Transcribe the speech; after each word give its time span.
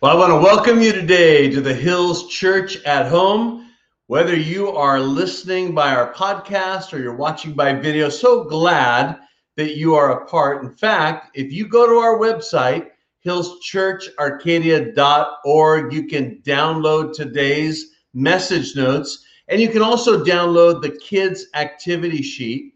Well, 0.00 0.12
I 0.12 0.14
want 0.14 0.30
to 0.30 0.36
welcome 0.36 0.80
you 0.80 0.92
today 0.92 1.50
to 1.50 1.60
the 1.60 1.74
Hills 1.74 2.28
Church 2.28 2.80
at 2.84 3.08
Home. 3.08 3.68
Whether 4.06 4.36
you 4.36 4.68
are 4.68 5.00
listening 5.00 5.74
by 5.74 5.92
our 5.92 6.14
podcast 6.14 6.92
or 6.92 7.00
you're 7.00 7.16
watching 7.16 7.52
by 7.52 7.72
video, 7.72 8.08
so 8.08 8.44
glad 8.44 9.18
that 9.56 9.76
you 9.76 9.96
are 9.96 10.12
a 10.12 10.24
part. 10.26 10.62
In 10.62 10.70
fact, 10.70 11.36
if 11.36 11.52
you 11.52 11.66
go 11.66 11.84
to 11.84 11.94
our 11.94 12.16
website, 12.16 12.90
hillschurcharcadia.org, 13.26 15.92
you 15.92 16.06
can 16.06 16.42
download 16.44 17.12
today's 17.12 17.96
message 18.14 18.76
notes 18.76 19.24
and 19.48 19.60
you 19.60 19.68
can 19.68 19.82
also 19.82 20.24
download 20.24 20.80
the 20.80 20.96
kids' 21.00 21.46
activity 21.54 22.22
sheet. 22.22 22.72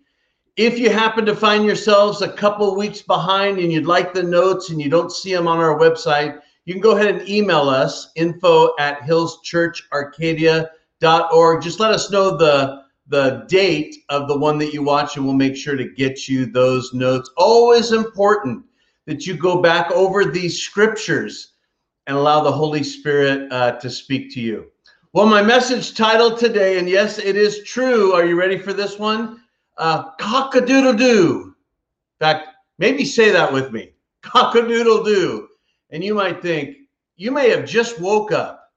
If 0.56 0.76
you 0.76 0.90
happen 0.90 1.24
to 1.26 1.36
find 1.36 1.64
yourselves 1.64 2.20
a 2.20 2.32
couple 2.32 2.74
weeks 2.74 3.00
behind 3.00 3.60
and 3.60 3.72
you'd 3.72 3.86
like 3.86 4.12
the 4.12 4.24
notes 4.24 4.70
and 4.70 4.82
you 4.82 4.90
don't 4.90 5.12
see 5.12 5.32
them 5.32 5.46
on 5.46 5.58
our 5.58 5.78
website, 5.78 6.40
you 6.64 6.74
can 6.74 6.80
go 6.80 6.96
ahead 6.96 7.14
and 7.14 7.28
email 7.28 7.68
us 7.68 8.10
info 8.14 8.72
at 8.78 9.00
hillschurcharcadia.org. 9.00 11.62
Just 11.62 11.80
let 11.80 11.92
us 11.92 12.10
know 12.10 12.36
the 12.36 12.82
the 13.08 13.44
date 13.48 13.96
of 14.08 14.28
the 14.28 14.38
one 14.38 14.58
that 14.58 14.72
you 14.72 14.82
watch 14.82 15.16
and 15.16 15.26
we'll 15.26 15.34
make 15.34 15.56
sure 15.56 15.76
to 15.76 15.92
get 15.94 16.28
you 16.28 16.46
those 16.46 16.94
notes. 16.94 17.30
Always 17.36 17.92
important 17.92 18.64
that 19.06 19.26
you 19.26 19.36
go 19.36 19.60
back 19.60 19.90
over 19.90 20.24
these 20.24 20.62
scriptures 20.62 21.54
and 22.06 22.16
allow 22.16 22.42
the 22.42 22.52
Holy 22.52 22.82
Spirit 22.82 23.52
uh, 23.52 23.72
to 23.72 23.90
speak 23.90 24.32
to 24.34 24.40
you. 24.40 24.70
Well, 25.12 25.26
my 25.26 25.42
message 25.42 25.94
title 25.94 26.36
today, 26.36 26.78
and 26.78 26.88
yes, 26.88 27.18
it 27.18 27.36
is 27.36 27.62
true. 27.64 28.14
Are 28.14 28.24
you 28.24 28.38
ready 28.38 28.56
for 28.56 28.72
this 28.72 28.98
one? 28.98 29.42
Uh, 29.76 30.12
cock-a-doodle 30.12 30.94
doo. 30.94 31.54
In 32.20 32.26
fact, 32.26 32.48
maybe 32.78 33.04
say 33.04 33.30
that 33.30 33.52
with 33.52 33.72
me. 33.72 33.92
Cock-a-doodle 34.22 35.04
doo. 35.04 35.48
And 35.92 36.02
you 36.02 36.14
might 36.14 36.42
think, 36.42 36.78
you 37.16 37.30
may 37.30 37.50
have 37.50 37.66
just 37.66 38.00
woke 38.00 38.32
up. 38.32 38.70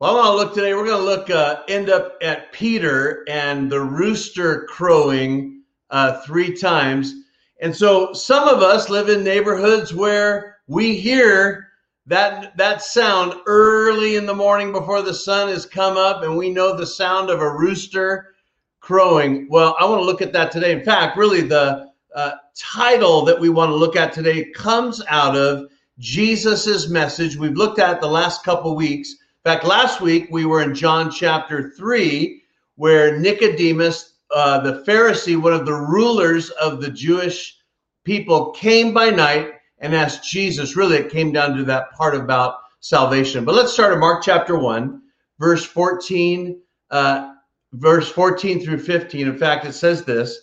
Well, 0.00 0.10
I 0.10 0.14
want 0.14 0.26
to 0.26 0.36
look 0.36 0.54
today, 0.54 0.74
we're 0.74 0.84
going 0.84 0.98
to 0.98 1.04
look, 1.04 1.30
uh, 1.30 1.62
end 1.68 1.88
up 1.88 2.16
at 2.20 2.52
Peter 2.52 3.24
and 3.28 3.70
the 3.70 3.80
rooster 3.80 4.66
crowing 4.68 5.62
uh, 5.90 6.20
three 6.22 6.54
times. 6.54 7.14
And 7.60 7.74
so 7.74 8.12
some 8.12 8.48
of 8.48 8.62
us 8.62 8.90
live 8.90 9.08
in 9.08 9.22
neighborhoods 9.22 9.94
where 9.94 10.58
we 10.66 10.96
hear 10.96 11.68
that 12.06 12.54
that 12.56 12.82
sound 12.82 13.34
early 13.46 14.16
in 14.16 14.26
the 14.26 14.34
morning 14.34 14.72
before 14.72 15.00
the 15.00 15.14
sun 15.14 15.48
has 15.48 15.64
come 15.64 15.96
up 15.96 16.22
and 16.22 16.36
we 16.36 16.50
know 16.50 16.76
the 16.76 16.86
sound 16.86 17.30
of 17.30 17.40
a 17.40 17.50
rooster 17.50 18.34
crowing. 18.80 19.46
Well, 19.48 19.76
I 19.80 19.86
want 19.86 20.00
to 20.00 20.04
look 20.04 20.20
at 20.20 20.32
that 20.34 20.50
today. 20.50 20.72
In 20.72 20.84
fact, 20.84 21.16
really 21.16 21.40
the 21.40 21.90
uh, 22.14 22.32
title 22.54 23.24
that 23.24 23.40
we 23.40 23.48
want 23.48 23.70
to 23.70 23.76
look 23.76 23.96
at 23.96 24.12
today 24.12 24.50
comes 24.50 25.02
out 25.08 25.36
of 25.36 25.70
Jesus's 25.98 26.88
message. 26.88 27.36
We've 27.36 27.56
looked 27.56 27.78
at 27.78 28.00
the 28.00 28.08
last 28.08 28.44
couple 28.44 28.74
weeks. 28.74 29.12
In 29.12 29.50
fact, 29.50 29.64
last 29.64 30.00
week 30.00 30.28
we 30.30 30.44
were 30.44 30.62
in 30.62 30.74
John 30.74 31.10
chapter 31.10 31.70
3, 31.70 32.42
where 32.76 33.18
Nicodemus, 33.18 34.14
uh, 34.34 34.60
the 34.60 34.82
Pharisee, 34.86 35.40
one 35.40 35.52
of 35.52 35.66
the 35.66 35.74
rulers 35.74 36.50
of 36.50 36.80
the 36.80 36.90
Jewish 36.90 37.56
people, 38.04 38.50
came 38.52 38.92
by 38.92 39.10
night 39.10 39.52
and 39.78 39.94
asked 39.94 40.28
Jesus. 40.28 40.76
Really, 40.76 40.96
it 40.96 41.12
came 41.12 41.30
down 41.30 41.56
to 41.56 41.64
that 41.64 41.92
part 41.92 42.14
about 42.14 42.56
salvation. 42.80 43.44
But 43.44 43.54
let's 43.54 43.72
start 43.72 43.92
in 43.92 44.00
Mark 44.00 44.22
chapter 44.22 44.58
1, 44.58 45.00
verse 45.38 45.64
14, 45.64 46.60
uh, 46.90 47.34
verse 47.72 48.10
14 48.10 48.64
through 48.64 48.78
15. 48.78 49.28
In 49.28 49.38
fact, 49.38 49.64
it 49.64 49.74
says 49.74 50.04
this. 50.04 50.40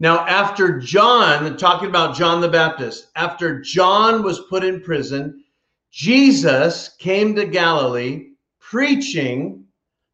Now, 0.00 0.26
after 0.26 0.78
John, 0.78 1.56
talking 1.56 1.88
about 1.88 2.16
John 2.16 2.40
the 2.40 2.48
Baptist, 2.48 3.08
after 3.16 3.60
John 3.60 4.22
was 4.22 4.46
put 4.50 4.64
in 4.64 4.80
prison, 4.80 5.44
Jesus 5.90 6.96
came 6.98 7.34
to 7.36 7.46
Galilee 7.46 8.30
preaching 8.58 9.64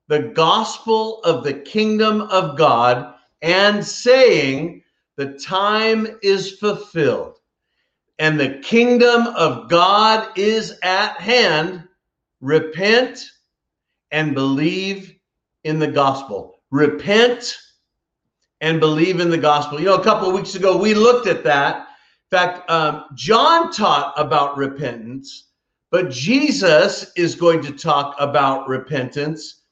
the 0.08 0.18
gospel 0.34 1.22
of 1.22 1.44
the 1.44 1.54
kingdom 1.54 2.22
of 2.22 2.58
God 2.58 3.14
and 3.42 3.84
saying, 3.84 4.82
The 5.16 5.38
time 5.38 6.18
is 6.22 6.58
fulfilled 6.58 7.40
and 8.20 8.38
the 8.38 8.58
kingdom 8.58 9.28
of 9.28 9.70
God 9.70 10.28
is 10.38 10.78
at 10.82 11.18
hand. 11.18 11.88
Repent 12.42 13.24
and 14.10 14.34
believe 14.34 15.14
in 15.64 15.78
the 15.78 15.90
gospel. 15.90 16.60
Repent 16.70 17.56
and 18.60 18.80
believe 18.80 19.20
in 19.20 19.30
the 19.30 19.38
gospel. 19.38 19.78
You 19.78 19.86
know, 19.86 19.94
a 19.94 20.04
couple 20.04 20.28
of 20.28 20.34
weeks 20.34 20.54
ago, 20.54 20.76
we 20.76 20.94
looked 20.94 21.26
at 21.26 21.44
that. 21.44 21.88
In 22.32 22.38
fact, 22.38 22.70
um, 22.70 23.04
John 23.14 23.72
taught 23.72 24.14
about 24.16 24.56
repentance, 24.56 25.48
but 25.90 26.10
Jesus 26.10 27.12
is 27.16 27.34
going 27.34 27.62
to 27.62 27.72
talk 27.72 28.14
about 28.18 28.68
repentance. 28.68 29.62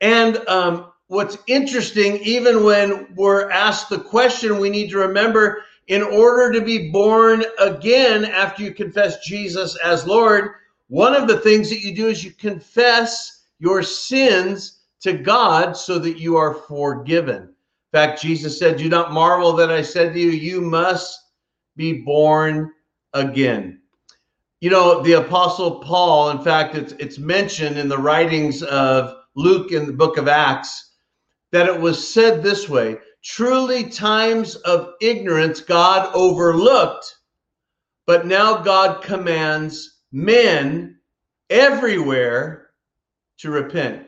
And 0.00 0.38
um, 0.48 0.92
what's 1.08 1.38
interesting, 1.46 2.16
even 2.18 2.64
when 2.64 3.14
we're 3.14 3.50
asked 3.50 3.90
the 3.90 3.98
question, 3.98 4.58
we 4.58 4.70
need 4.70 4.90
to 4.90 4.98
remember 4.98 5.62
in 5.88 6.02
order 6.02 6.52
to 6.52 6.64
be 6.64 6.90
born 6.90 7.44
again 7.58 8.24
after 8.24 8.62
you 8.62 8.72
confess 8.72 9.24
Jesus 9.24 9.76
as 9.84 10.06
Lord, 10.06 10.52
one 10.88 11.14
of 11.14 11.28
the 11.28 11.38
things 11.38 11.68
that 11.70 11.80
you 11.80 11.94
do 11.94 12.06
is 12.06 12.24
you 12.24 12.30
confess 12.30 13.42
your 13.58 13.82
sins 13.82 14.80
to 15.00 15.12
God 15.12 15.76
so 15.76 15.98
that 15.98 16.18
you 16.18 16.36
are 16.36 16.54
forgiven. 16.54 17.49
In 17.92 17.98
fact, 17.98 18.22
Jesus 18.22 18.58
said, 18.58 18.76
Do 18.76 18.88
not 18.88 19.12
marvel 19.12 19.52
that 19.54 19.70
I 19.70 19.82
said 19.82 20.12
to 20.12 20.20
you, 20.20 20.30
you 20.30 20.60
must 20.60 21.18
be 21.76 22.02
born 22.02 22.72
again. 23.14 23.80
You 24.60 24.70
know, 24.70 25.02
the 25.02 25.14
Apostle 25.14 25.80
Paul, 25.80 26.30
in 26.30 26.42
fact, 26.42 26.74
it's, 26.74 26.92
it's 26.98 27.18
mentioned 27.18 27.78
in 27.78 27.88
the 27.88 27.98
writings 27.98 28.62
of 28.62 29.14
Luke 29.34 29.72
in 29.72 29.86
the 29.86 29.92
book 29.92 30.18
of 30.18 30.28
Acts 30.28 30.92
that 31.50 31.66
it 31.66 31.80
was 31.80 32.06
said 32.06 32.42
this 32.42 32.68
way 32.68 32.98
truly, 33.22 33.84
times 33.84 34.56
of 34.56 34.94
ignorance 35.00 35.60
God 35.60 36.10
overlooked, 36.14 37.16
but 38.06 38.26
now 38.26 38.58
God 38.58 39.02
commands 39.02 40.00
men 40.12 40.98
everywhere 41.50 42.70
to 43.38 43.50
repent. 43.50 44.06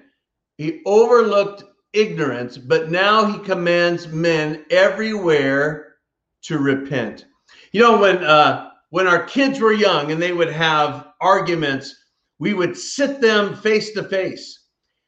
He 0.57 0.83
overlooked 0.87 1.65
ignorance, 1.93 2.59
but 2.59 2.91
now 2.91 3.25
he 3.25 3.39
commands 3.39 4.09
men 4.09 4.65
everywhere 4.71 5.97
to 6.43 6.59
repent. 6.59 7.27
You 7.73 7.83
know, 7.83 7.99
when 7.99 8.23
uh, 8.25 8.71
when 8.91 9.07
our 9.07 9.25
kids 9.25 9.61
were 9.61 9.73
young 9.73 10.11
and 10.11 10.21
they 10.21 10.33
would 10.33 10.53
have 10.53 11.09
arguments, 11.21 11.95
we 12.39 12.55
would 12.55 12.77
sit 12.77 13.21
them 13.21 13.57
face 13.57 13.93
to 13.93 14.05
face. 14.05 14.65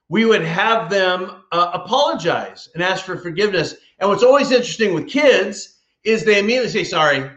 We 0.09 0.25
would 0.25 0.45
have 0.45 0.91
them 0.91 1.43
uh, 1.53 1.71
apologize 1.75 2.69
and 2.75 2.83
ask 2.83 3.05
for 3.05 3.16
forgiveness. 3.16 3.75
And 3.99 4.09
what's 4.09 4.22
always 4.22 4.53
interesting 4.53 4.95
with 4.95 5.09
kids 5.09 5.81
is 6.05 6.25
they 6.25 6.39
immediately 6.39 6.71
say 6.71 6.84
sorry. 6.84 7.31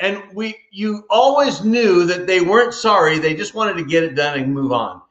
And 0.00 0.22
we 0.32 0.56
you 0.70 1.04
always 1.08 1.64
knew 1.64 2.04
that 2.04 2.26
they 2.26 2.40
weren't 2.40 2.74
sorry, 2.74 3.18
they 3.18 3.34
just 3.34 3.54
wanted 3.54 3.76
to 3.76 3.84
get 3.84 4.04
it 4.04 4.14
done 4.14 4.38
and 4.38 4.52
move 4.52 4.72
on. 4.72 5.02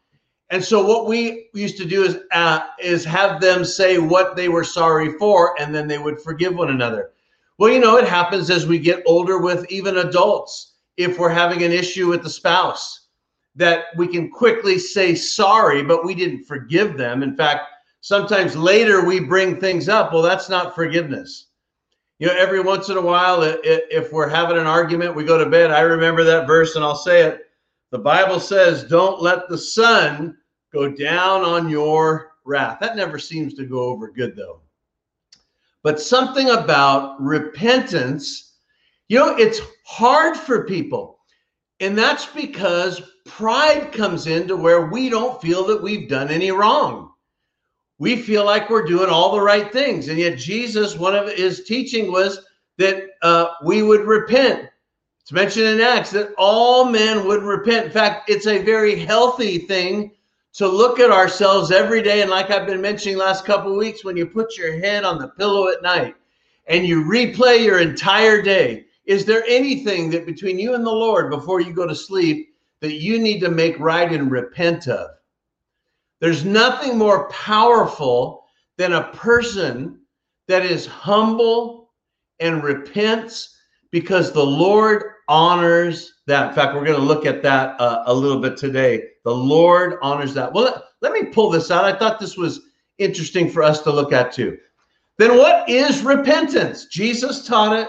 And 0.53 0.63
so 0.63 0.85
what 0.85 1.07
we 1.07 1.49
used 1.55 1.77
to 1.77 1.85
do 1.85 2.03
is 2.03 2.19
uh, 2.31 2.59
is 2.77 3.03
have 3.05 3.41
them 3.41 3.65
say 3.65 3.97
what 3.97 4.35
they 4.35 4.49
were 4.49 4.63
sorry 4.63 5.13
for, 5.17 5.59
and 5.59 5.73
then 5.73 5.87
they 5.87 5.97
would 5.97 6.21
forgive 6.21 6.53
one 6.53 6.69
another. 6.69 7.09
Well, 7.57 7.73
you 7.73 7.79
know, 7.79 7.97
it 7.97 8.07
happens 8.07 8.51
as 8.51 8.67
we 8.67 8.77
get 8.77 9.01
older 9.07 9.39
with 9.39 9.65
even 9.71 9.97
adults. 9.97 10.73
If 10.95 11.17
we're 11.17 11.29
having 11.29 11.63
an 11.63 11.71
issue 11.71 12.07
with 12.07 12.21
the 12.21 12.29
spouse, 12.29 13.07
that 13.55 13.85
we 13.97 14.07
can 14.07 14.29
quickly 14.29 14.77
say 14.77 15.15
sorry, 15.15 15.81
but 15.81 16.05
we 16.05 16.13
didn't 16.13 16.43
forgive 16.43 16.97
them. 16.97 17.23
In 17.23 17.35
fact, 17.35 17.63
sometimes 18.01 18.55
later 18.55 19.03
we 19.03 19.19
bring 19.19 19.59
things 19.59 19.89
up. 19.89 20.13
Well, 20.13 20.21
that's 20.21 20.49
not 20.49 20.75
forgiveness. 20.75 21.47
You 22.19 22.27
know, 22.27 22.35
every 22.37 22.59
once 22.59 22.89
in 22.89 22.97
a 22.97 23.01
while, 23.01 23.39
if 23.41 24.13
we're 24.13 24.29
having 24.29 24.57
an 24.57 24.67
argument, 24.67 25.15
we 25.15 25.23
go 25.23 25.43
to 25.43 25.49
bed. 25.49 25.71
I 25.71 25.81
remember 25.81 26.23
that 26.23 26.45
verse, 26.45 26.75
and 26.75 26.85
I'll 26.85 26.95
say 26.95 27.23
it. 27.23 27.47
The 27.89 27.97
Bible 27.97 28.39
says, 28.39 28.83
Don't 28.83 29.19
let 29.19 29.49
the 29.49 29.57
sun 29.57 30.37
go 30.73 30.89
down 30.89 31.43
on 31.43 31.69
your 31.69 32.33
wrath. 32.45 32.79
That 32.81 32.95
never 32.95 33.19
seems 33.19 33.53
to 33.53 33.65
go 33.65 33.79
over 33.79 34.09
good, 34.09 34.35
though. 34.35 34.59
But 35.83 35.99
something 35.99 36.49
about 36.49 37.21
repentance, 37.21 38.55
you 39.07 39.19
know, 39.19 39.35
it's 39.35 39.61
hard 39.85 40.35
for 40.35 40.65
people. 40.65 41.19
And 41.79 41.97
that's 41.97 42.25
because 42.25 43.01
pride 43.25 43.91
comes 43.91 44.27
into 44.27 44.55
where 44.55 44.87
we 44.87 45.09
don't 45.09 45.41
feel 45.41 45.65
that 45.67 45.81
we've 45.81 46.09
done 46.09 46.29
any 46.29 46.51
wrong. 46.51 47.11
We 47.99 48.15
feel 48.15 48.45
like 48.45 48.69
we're 48.69 48.85
doing 48.85 49.09
all 49.09 49.33
the 49.33 49.41
right 49.41 49.71
things. 49.71 50.07
And 50.07 50.17
yet, 50.17 50.37
Jesus, 50.37 50.97
one 50.97 51.15
of 51.15 51.31
his 51.31 51.65
teaching 51.65 52.11
was 52.11 52.45
that 52.77 53.03
uh, 53.21 53.47
we 53.63 53.83
would 53.83 54.01
repent. 54.01 54.69
It's 55.21 55.31
mentioned 55.31 55.67
in 55.67 55.79
Acts 55.81 56.11
that 56.11 56.33
all 56.37 56.85
men 56.85 57.25
would 57.27 57.43
repent. 57.43 57.85
In 57.85 57.91
fact, 57.91 58.29
it's 58.29 58.47
a 58.47 58.63
very 58.63 58.99
healthy 58.99 59.59
thing 59.59 60.11
to 60.53 60.67
look 60.67 60.99
at 60.99 61.11
ourselves 61.11 61.71
every 61.71 62.01
day. 62.01 62.21
And 62.21 62.29
like 62.29 62.51
I've 62.51 62.67
been 62.67 62.81
mentioning 62.81 63.17
last 63.17 63.45
couple 63.45 63.75
weeks, 63.75 64.03
when 64.03 64.17
you 64.17 64.25
put 64.25 64.57
your 64.57 64.79
head 64.79 65.03
on 65.03 65.17
the 65.17 65.29
pillow 65.29 65.69
at 65.69 65.81
night 65.81 66.15
and 66.67 66.85
you 66.85 67.03
replay 67.03 67.63
your 67.63 67.79
entire 67.79 68.41
day, 68.41 68.85
is 69.05 69.25
there 69.25 69.43
anything 69.47 70.09
that 70.11 70.25
between 70.25 70.59
you 70.59 70.75
and 70.75 70.85
the 70.85 70.91
Lord 70.91 71.29
before 71.29 71.59
you 71.59 71.73
go 71.73 71.87
to 71.87 71.95
sleep 71.95 72.53
that 72.83 72.99
you 72.99 73.17
need 73.17 73.39
to 73.39 73.49
make 73.49 73.79
right 73.79 74.11
and 74.11 74.29
repent 74.29 74.89
of. 74.89 75.11
There's 76.19 76.43
nothing 76.43 76.97
more 76.97 77.29
powerful 77.29 78.43
than 78.75 78.91
a 78.91 79.07
person 79.13 80.01
that 80.49 80.65
is 80.65 80.85
humble 80.85 81.93
and 82.41 82.61
repents 82.61 83.52
because 83.93 84.31
the 84.31 84.43
Lord 84.43 85.03
honors 85.29 86.15
that. 86.25 86.49
In 86.49 86.55
fact, 86.55 86.73
we're 86.73 86.83
going 86.83 86.99
to 86.99 87.05
look 87.05 87.27
at 87.27 87.43
that 87.43 87.79
uh, 87.79 88.03
a 88.07 88.13
little 88.13 88.41
bit 88.41 88.57
today. 88.57 89.03
The 89.23 89.33
Lord 89.33 89.99
honors 90.01 90.33
that. 90.33 90.51
Well, 90.51 90.63
let, 90.65 90.81
let 91.01 91.13
me 91.13 91.29
pull 91.29 91.51
this 91.51 91.69
out. 91.69 91.85
I 91.85 91.97
thought 91.97 92.19
this 92.19 92.35
was 92.35 92.61
interesting 92.97 93.49
for 93.49 93.61
us 93.61 93.81
to 93.83 93.91
look 93.91 94.11
at 94.11 94.33
too. 94.33 94.57
Then, 95.19 95.37
what 95.37 95.69
is 95.69 96.01
repentance? 96.01 96.87
Jesus 96.87 97.45
taught 97.45 97.77
it, 97.77 97.87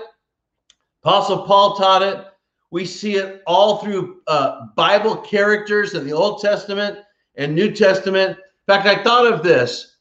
Apostle 1.03 1.45
Paul 1.45 1.75
taught 1.75 2.03
it. 2.03 2.27
We 2.71 2.85
see 2.85 3.15
it 3.15 3.43
all 3.47 3.79
through 3.79 4.21
uh, 4.27 4.67
Bible 4.77 5.17
characters 5.17 5.95
in 5.95 6.05
the 6.05 6.13
Old 6.13 6.43
Testament 6.43 6.99
and 7.37 7.55
New 7.55 7.73
Testament. 7.73 8.33
In 8.33 8.75
fact, 8.75 8.87
I 8.87 9.03
thought 9.03 9.33
of 9.33 9.43
this 9.43 9.97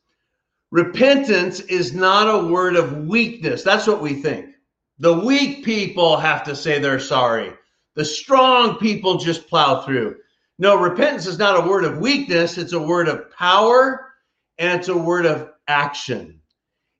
repentance 0.71 1.61
is 1.61 1.93
not 1.93 2.27
a 2.27 2.47
word 2.47 2.75
of 2.75 3.05
weakness. 3.05 3.63
That's 3.63 3.87
what 3.87 4.01
we 4.01 4.15
think. 4.15 4.52
The 4.99 5.13
weak 5.13 5.65
people 5.65 6.17
have 6.17 6.43
to 6.43 6.55
say 6.55 6.79
they're 6.79 6.99
sorry, 6.99 7.53
the 7.95 8.05
strong 8.05 8.77
people 8.77 9.17
just 9.17 9.49
plow 9.49 9.81
through. 9.81 10.17
No, 10.59 10.75
repentance 10.75 11.25
is 11.25 11.39
not 11.39 11.63
a 11.63 11.67
word 11.67 11.83
of 11.83 11.97
weakness, 11.97 12.57
it's 12.57 12.73
a 12.73 12.79
word 12.79 13.07
of 13.07 13.31
power 13.31 14.13
and 14.57 14.79
it's 14.79 14.87
a 14.89 14.97
word 14.97 15.25
of 15.25 15.49
action. 15.67 16.39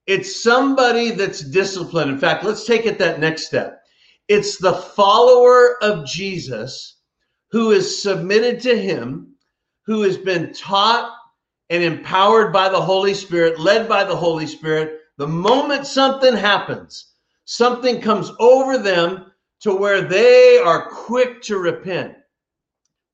It's 0.07 0.44
somebody 0.44 1.12
that's 1.12 1.40
disciplined. 1.40 2.12
In 2.12 2.18
fact, 2.18 2.44
let's 2.44 2.66
take 2.66 2.86
it 2.86 2.98
that 3.00 3.19
next 3.19 3.45
step. 3.45 3.84
It's 4.28 4.57
the 4.57 4.74
follower 4.74 5.81
of 5.84 6.06
Jesus 6.06 6.98
who 7.51 7.72
is 7.72 8.01
submitted 8.01 8.60
to 8.62 8.75
him, 8.75 9.36
who 9.86 10.01
has 10.01 10.18
been 10.18 10.54
taught 10.54 11.13
and 11.69 11.84
empowered 11.84 12.51
by 12.51 12.68
the 12.69 12.81
Holy 12.81 13.13
Spirit, 13.13 13.60
led 13.60 13.88
by 13.88 14.04
the 14.04 14.16
Holy 14.16 14.48
Spirit. 14.48 15.00
The 15.18 15.28
moment 15.28 15.86
something 15.86 16.36
happens, 16.36 17.12
something 17.45 18.01
comes 18.01 18.31
over 18.40 18.78
them 18.78 19.31
to 19.62 19.75
where 19.75 20.01
they 20.01 20.57
are 20.57 20.90
quick 20.90 21.42
to 21.44 21.57
repent. 21.57 22.16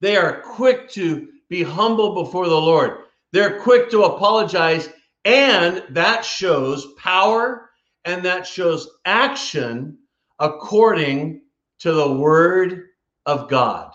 They 0.00 0.16
are 0.16 0.40
quick 0.40 0.88
to 0.90 1.28
be 1.48 1.62
humble 1.62 2.24
before 2.24 2.48
the 2.48 2.60
Lord. 2.60 3.04
They're 3.32 3.60
quick 3.60 3.90
to 3.90 4.04
apologize 4.04 4.88
and 5.24 5.84
that 5.90 6.24
shows 6.24 6.92
power 6.96 7.70
and 8.04 8.24
that 8.24 8.46
shows 8.46 8.88
action 9.04 9.98
according 10.38 11.42
to 11.80 11.92
the 11.92 12.12
word 12.12 12.86
of 13.26 13.48
God. 13.48 13.92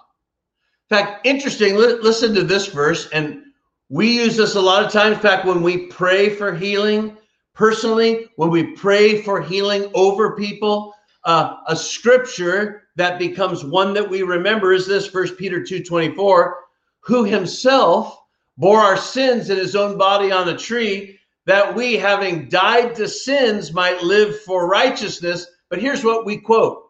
In 0.90 0.98
fact, 0.98 1.26
interesting, 1.26 1.76
listen 1.76 2.36
to 2.36 2.44
this 2.44 2.68
verse, 2.68 3.10
and 3.12 3.42
we 3.90 4.12
use 4.12 4.38
this 4.38 4.56
a 4.56 4.62
lot 4.62 4.86
of 4.86 4.92
times. 4.92 5.16
In 5.16 5.22
fact, 5.22 5.46
when 5.46 5.64
we 5.64 5.88
pray 5.88 6.30
for 6.30 6.54
healing, 6.54 7.18
personally, 7.56 8.28
when 8.36 8.52
we 8.52 8.76
pray 8.76 9.22
for 9.24 9.42
healing 9.42 9.90
over 9.96 10.36
people, 10.36 10.94
uh, 11.24 11.58
a 11.68 11.76
scripture 11.76 12.84
that 12.96 13.18
becomes 13.18 13.66
one 13.66 13.94
that 13.94 14.08
we 14.08 14.22
remember 14.22 14.74
is 14.74 14.86
this 14.86 15.08
First 15.08 15.38
Peter 15.38 15.62
2:24, 15.64 16.54
who 17.00 17.24
himself 17.24 18.22
bore 18.58 18.80
our 18.80 18.98
sins 18.98 19.50
in 19.50 19.58
his 19.58 19.76
own 19.76 19.98
body 19.98 20.32
on 20.32 20.50
a 20.50 20.58
tree, 20.58 21.20
that 21.46 21.74
we, 21.74 21.96
having 21.96 22.50
died 22.50 22.96
to 22.96 23.08
sins, 23.08 23.74
might 23.74 24.04
live 24.04 24.42
for 24.42 24.68
righteousness. 24.68 25.48
But 25.70 25.82
here's 25.82 26.04
what 26.04 26.26
we 26.26 26.38
quote 26.38 26.84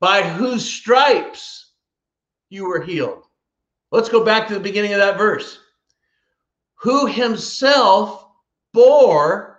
by 0.00 0.22
whose 0.22 0.68
stripes 0.68 1.72
you 2.48 2.66
were 2.66 2.80
healed. 2.80 3.24
Let's 3.90 4.08
go 4.08 4.24
back 4.24 4.48
to 4.48 4.54
the 4.54 4.60
beginning 4.60 4.92
of 4.92 4.98
that 4.98 5.18
verse. 5.18 5.58
Who 6.76 7.06
himself 7.06 8.26
bore 8.72 9.49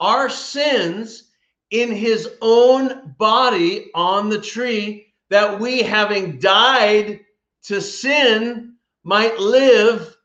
our 0.00 0.28
sins 0.28 1.30
in 1.70 1.92
his 1.92 2.28
own 2.40 3.14
body 3.18 3.90
on 3.94 4.28
the 4.28 4.40
tree, 4.40 5.06
that 5.28 5.60
we, 5.60 5.82
having 5.82 6.38
died 6.38 7.20
to 7.62 7.80
sin, 7.80 8.74
might 9.04 9.38
live 9.38 10.16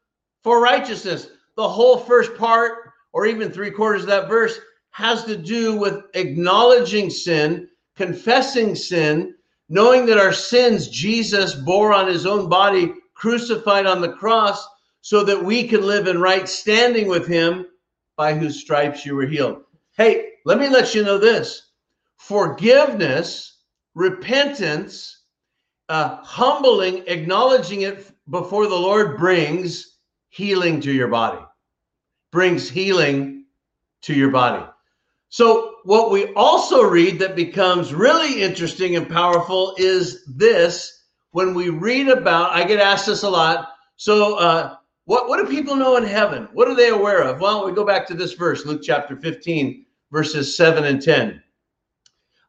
for 0.44 0.62
righteousness. 0.62 1.28
The 1.56 1.70
whole 1.70 1.98
first 1.98 2.36
part, 2.36 2.92
or 3.14 3.26
even 3.28 3.52
three 3.52 3.72
quarters 3.72 4.02
of 4.02 4.08
that 4.08 4.28
verse, 4.28 4.60
has 4.92 5.24
to 5.26 5.38
do 5.38 5.76
with 5.76 6.06
acknowledging 6.14 7.10
sin, 7.10 7.70
confessing 7.96 8.76
sin, 8.76 9.36
knowing 9.70 10.06
that 10.06 10.18
our 10.18 10.34
sins 10.34 10.88
Jesus 10.88 11.54
bore 11.54 11.94
on 11.94 12.08
his 12.08 12.26
own 12.26 12.50
body, 12.50 12.94
crucified 13.14 13.86
on 13.86 14.02
the 14.02 14.14
cross, 14.14 14.68
so 15.02 15.24
that 15.24 15.44
we 15.44 15.68
could 15.68 15.84
live 15.84 16.08
in 16.08 16.20
right 16.20 16.50
standing 16.50 17.08
with 17.08 17.28
him 17.28 17.68
by 18.18 18.34
whose 18.34 18.60
stripes 18.60 19.06
you 19.06 19.16
were 19.16 19.28
healed. 19.28 19.65
Hey, 19.98 20.32
let 20.44 20.60
me 20.60 20.68
let 20.68 20.94
you 20.94 21.04
know 21.04 21.18
this 21.18 21.70
forgiveness, 22.18 23.60
repentance, 23.94 25.24
uh, 25.88 26.18
humbling, 26.18 27.04
acknowledging 27.08 27.82
it 27.82 28.12
before 28.30 28.68
the 28.68 28.76
Lord 28.76 29.18
brings 29.18 30.00
healing 30.30 30.82
to 30.82 30.92
your 30.92 31.08
body, 31.08 31.44
brings 32.32 32.70
healing 32.70 33.46
to 34.02 34.14
your 34.14 34.32
body. 34.32 34.66
So, 35.30 35.76
what 35.84 36.12
we 36.12 36.34
also 36.34 36.84
read 36.84 37.20
that 37.20 37.36
becomes 37.36 37.94
really 37.94 38.42
interesting 38.42 38.96
and 38.96 39.10
powerful 39.10 39.76
is 39.78 40.26
this 40.26 41.06
when 41.32 41.54
we 41.54 41.70
read 41.70 42.10
about, 42.10 42.52
I 42.52 42.64
get 42.64 42.80
asked 42.80 43.06
this 43.06 43.24
a 43.24 43.30
lot. 43.30 43.70
So, 43.96 44.36
uh, 44.38 44.76
what, 45.06 45.30
what 45.30 45.38
do 45.38 45.54
people 45.54 45.76
know 45.76 45.98
in 45.98 46.04
heaven? 46.04 46.48
What 46.54 46.68
are 46.68 46.76
they 46.76 46.90
aware 46.90 47.22
of? 47.22 47.40
Well, 47.40 47.66
we 47.66 47.72
go 47.72 47.86
back 47.86 48.08
to 48.08 48.14
this 48.16 48.34
verse, 48.34 48.66
Luke 48.66 48.82
chapter 48.84 49.16
15, 49.16 49.85
verses 50.16 50.56
7 50.56 50.86
and 50.86 51.02
10. 51.02 51.44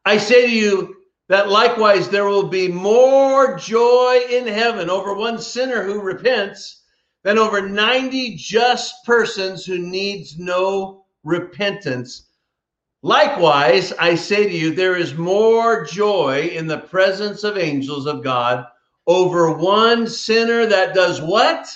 I 0.05 0.17
say 0.17 0.47
to 0.47 0.51
you 0.53 0.95
that 1.27 1.49
likewise 1.49 2.07
there 2.07 2.23
will 2.23 2.47
be 2.47 2.69
more 2.69 3.57
joy 3.57 4.21
in 4.29 4.47
heaven 4.47 4.89
over 4.89 5.13
one 5.13 5.37
sinner 5.37 5.83
who 5.83 5.99
repents 5.99 6.85
than 7.25 7.37
over 7.37 7.67
90 7.67 8.35
just 8.37 9.03
persons 9.03 9.65
who 9.65 9.77
needs 9.77 10.39
no 10.39 11.03
repentance. 11.25 12.29
Likewise, 13.03 13.91
I 13.99 14.15
say 14.15 14.47
to 14.47 14.55
you, 14.57 14.73
there 14.73 14.95
is 14.95 15.15
more 15.15 15.83
joy 15.83 16.49
in 16.53 16.67
the 16.67 16.79
presence 16.79 17.43
of 17.43 17.57
angels 17.57 18.05
of 18.05 18.23
God 18.23 18.65
over 19.07 19.51
one 19.51 20.07
sinner 20.07 20.65
that 20.67 20.95
does 20.95 21.21
what? 21.21 21.67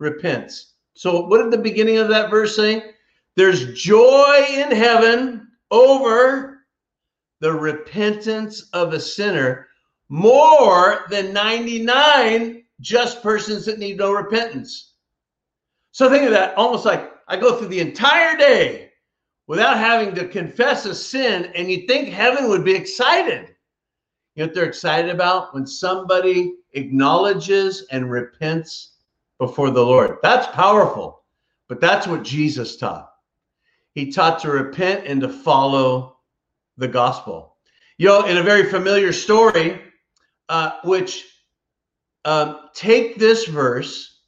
Repents. 0.00 0.74
So, 0.94 1.20
what 1.26 1.40
did 1.40 1.52
the 1.52 1.62
beginning 1.62 1.98
of 1.98 2.08
that 2.08 2.30
verse 2.30 2.56
say? 2.56 2.94
There's 3.38 3.72
joy 3.72 4.46
in 4.50 4.72
heaven 4.72 5.46
over 5.70 6.66
the 7.38 7.52
repentance 7.52 8.68
of 8.72 8.92
a 8.92 8.98
sinner 8.98 9.68
more 10.08 11.04
than 11.08 11.32
99 11.32 12.64
just 12.80 13.22
persons 13.22 13.64
that 13.66 13.78
need 13.78 13.98
no 13.98 14.10
repentance. 14.10 14.94
So 15.92 16.10
think 16.10 16.24
of 16.24 16.32
that 16.32 16.56
almost 16.56 16.84
like 16.84 17.12
I 17.28 17.36
go 17.36 17.56
through 17.56 17.68
the 17.68 17.78
entire 17.78 18.36
day 18.36 18.90
without 19.46 19.78
having 19.78 20.16
to 20.16 20.26
confess 20.26 20.84
a 20.84 20.92
sin, 20.92 21.52
and 21.54 21.70
you 21.70 21.86
think 21.86 22.08
heaven 22.08 22.48
would 22.48 22.64
be 22.64 22.74
excited. 22.74 23.54
You 24.34 24.42
know 24.42 24.46
what 24.46 24.54
they're 24.56 24.64
excited 24.64 25.12
about? 25.12 25.54
When 25.54 25.64
somebody 25.64 26.54
acknowledges 26.72 27.86
and 27.92 28.10
repents 28.10 28.96
before 29.38 29.70
the 29.70 29.86
Lord. 29.86 30.16
That's 30.24 30.48
powerful, 30.48 31.22
but 31.68 31.80
that's 31.80 32.08
what 32.08 32.24
Jesus 32.24 32.76
taught. 32.76 33.12
He 33.98 34.12
taught 34.12 34.38
to 34.42 34.50
repent 34.52 35.08
and 35.08 35.20
to 35.22 35.28
follow 35.28 36.18
the 36.76 36.86
gospel. 36.86 37.56
You 37.96 38.06
know, 38.06 38.26
in 38.26 38.36
a 38.36 38.44
very 38.44 38.70
familiar 38.70 39.12
story, 39.12 39.80
uh, 40.48 40.74
which 40.84 41.24
um, 42.24 42.60
take 42.74 43.16
this 43.16 43.46
verse 43.46 44.20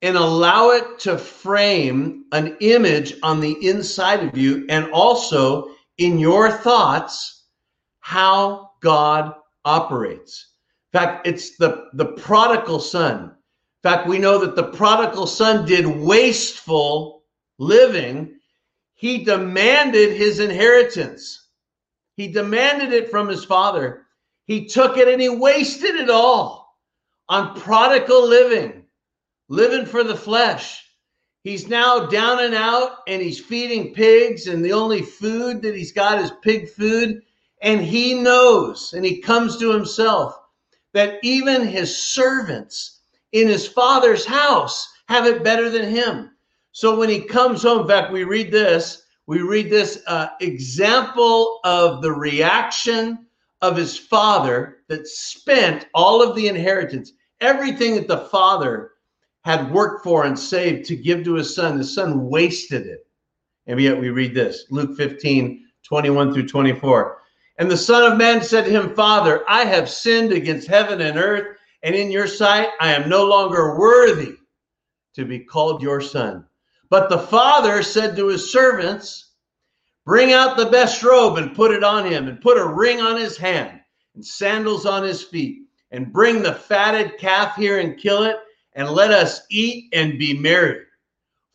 and 0.00 0.16
allow 0.16 0.70
it 0.70 0.98
to 1.00 1.18
frame 1.18 2.24
an 2.32 2.56
image 2.60 3.12
on 3.22 3.40
the 3.40 3.54
inside 3.68 4.24
of 4.26 4.38
you 4.38 4.64
and 4.70 4.90
also 4.92 5.74
in 5.98 6.18
your 6.18 6.50
thoughts 6.50 7.44
how 8.00 8.70
God 8.80 9.34
operates. 9.66 10.54
In 10.94 11.00
fact, 11.00 11.26
it's 11.26 11.58
the, 11.58 11.90
the 11.92 12.12
prodigal 12.12 12.80
son. 12.80 13.24
In 13.24 13.90
fact, 13.90 14.08
we 14.08 14.18
know 14.18 14.38
that 14.38 14.56
the 14.56 14.72
prodigal 14.72 15.26
son 15.26 15.66
did 15.66 15.84
wasteful 15.86 17.24
living. 17.58 18.38
He 19.02 19.24
demanded 19.24 20.12
his 20.12 20.38
inheritance. 20.38 21.48
He 22.14 22.28
demanded 22.28 22.92
it 22.92 23.10
from 23.10 23.26
his 23.26 23.44
father. 23.44 24.06
He 24.44 24.66
took 24.66 24.96
it 24.96 25.08
and 25.08 25.20
he 25.20 25.28
wasted 25.28 25.96
it 25.96 26.08
all 26.08 26.78
on 27.28 27.60
prodigal 27.60 28.28
living, 28.28 28.84
living 29.48 29.86
for 29.86 30.04
the 30.04 30.14
flesh. 30.14 30.84
He's 31.42 31.66
now 31.66 32.06
down 32.06 32.44
and 32.44 32.54
out 32.54 32.98
and 33.08 33.20
he's 33.20 33.40
feeding 33.40 33.92
pigs, 33.92 34.46
and 34.46 34.64
the 34.64 34.72
only 34.72 35.02
food 35.02 35.62
that 35.62 35.74
he's 35.74 35.90
got 35.90 36.20
is 36.20 36.30
pig 36.40 36.70
food. 36.70 37.22
And 37.60 37.80
he 37.80 38.14
knows 38.14 38.92
and 38.92 39.04
he 39.04 39.20
comes 39.20 39.58
to 39.58 39.72
himself 39.72 40.38
that 40.92 41.18
even 41.24 41.66
his 41.66 42.00
servants 42.00 43.00
in 43.32 43.48
his 43.48 43.66
father's 43.66 44.24
house 44.24 44.86
have 45.08 45.26
it 45.26 45.42
better 45.42 45.70
than 45.70 45.90
him. 45.90 46.31
So 46.72 46.98
when 46.98 47.10
he 47.10 47.20
comes 47.20 47.62
home, 47.62 47.82
in 47.82 47.88
fact, 47.88 48.12
we 48.12 48.24
read 48.24 48.50
this, 48.50 49.02
we 49.26 49.40
read 49.42 49.70
this 49.70 50.02
uh, 50.06 50.28
example 50.40 51.60
of 51.64 52.02
the 52.02 52.12
reaction 52.12 53.26
of 53.60 53.76
his 53.76 53.96
father 53.96 54.78
that 54.88 55.06
spent 55.06 55.86
all 55.94 56.22
of 56.22 56.34
the 56.34 56.48
inheritance, 56.48 57.12
everything 57.40 57.94
that 57.94 58.08
the 58.08 58.26
father 58.28 58.92
had 59.44 59.70
worked 59.70 60.02
for 60.02 60.24
and 60.24 60.38
saved 60.38 60.86
to 60.86 60.96
give 60.96 61.24
to 61.24 61.34
his 61.34 61.54
son. 61.54 61.76
The 61.76 61.84
son 61.84 62.28
wasted 62.28 62.86
it. 62.86 63.06
And 63.66 63.80
yet 63.80 63.98
we 63.98 64.10
read 64.10 64.34
this 64.34 64.64
Luke 64.70 64.96
15, 64.96 65.64
21 65.84 66.32
through 66.32 66.48
24. 66.48 67.18
And 67.58 67.70
the 67.70 67.76
Son 67.76 68.10
of 68.10 68.18
Man 68.18 68.42
said 68.42 68.64
to 68.64 68.70
him, 68.70 68.94
Father, 68.94 69.44
I 69.46 69.64
have 69.64 69.88
sinned 69.90 70.32
against 70.32 70.66
heaven 70.66 71.00
and 71.02 71.18
earth, 71.18 71.58
and 71.82 71.94
in 71.94 72.10
your 72.10 72.26
sight 72.26 72.70
I 72.80 72.92
am 72.92 73.08
no 73.08 73.24
longer 73.24 73.78
worthy 73.78 74.36
to 75.14 75.24
be 75.24 75.38
called 75.38 75.82
your 75.82 76.00
son. 76.00 76.46
But 76.92 77.08
the 77.08 77.20
Father 77.20 77.82
said 77.82 78.16
to 78.16 78.26
his 78.26 78.52
servants, 78.52 79.30
Bring 80.04 80.34
out 80.34 80.58
the 80.58 80.66
best 80.66 81.02
robe 81.02 81.38
and 81.38 81.56
put 81.56 81.70
it 81.70 81.82
on 81.82 82.04
him, 82.04 82.28
and 82.28 82.38
put 82.38 82.58
a 82.58 82.66
ring 82.66 83.00
on 83.00 83.16
his 83.16 83.34
hand 83.38 83.80
and 84.14 84.22
sandals 84.22 84.84
on 84.84 85.02
his 85.02 85.22
feet, 85.22 85.62
and 85.90 86.12
bring 86.12 86.42
the 86.42 86.52
fatted 86.52 87.16
calf 87.16 87.56
here 87.56 87.80
and 87.80 87.98
kill 87.98 88.24
it, 88.24 88.36
and 88.74 88.90
let 88.90 89.10
us 89.10 89.40
eat 89.50 89.86
and 89.94 90.18
be 90.18 90.36
merry. 90.36 90.84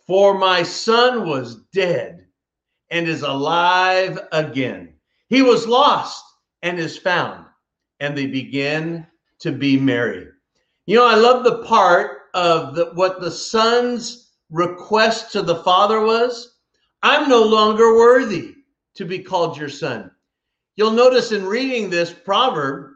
For 0.08 0.40
my 0.40 0.64
son 0.64 1.30
was 1.30 1.58
dead 1.72 2.26
and 2.90 3.08
is 3.08 3.22
alive 3.22 4.18
again. 4.32 4.96
He 5.30 5.44
was 5.44 5.68
lost 5.68 6.26
and 6.64 6.80
is 6.80 6.98
found, 6.98 7.46
and 8.00 8.18
they 8.18 8.26
begin 8.26 9.06
to 9.42 9.52
be 9.52 9.78
merry. 9.78 10.30
You 10.88 10.96
know, 10.96 11.08
I 11.08 11.14
love 11.14 11.44
the 11.44 11.62
part 11.62 12.22
of 12.34 12.74
the, 12.74 12.86
what 12.96 13.22
the 13.22 13.30
son's 13.30 14.27
request 14.50 15.32
to 15.34 15.42
the 15.42 15.64
father 15.64 16.02
was 16.02 16.56
I'm 17.04 17.30
no 17.30 17.44
longer 17.44 17.96
worthy 17.96 18.56
to 18.96 19.06
be 19.06 19.20
called 19.20 19.58
your 19.58 19.70
son. 19.70 20.12
You'll 20.76 20.92
notice 20.92 21.32
in 21.32 21.46
reading 21.46 21.90
this 21.90 22.14
proverb, 22.14 22.92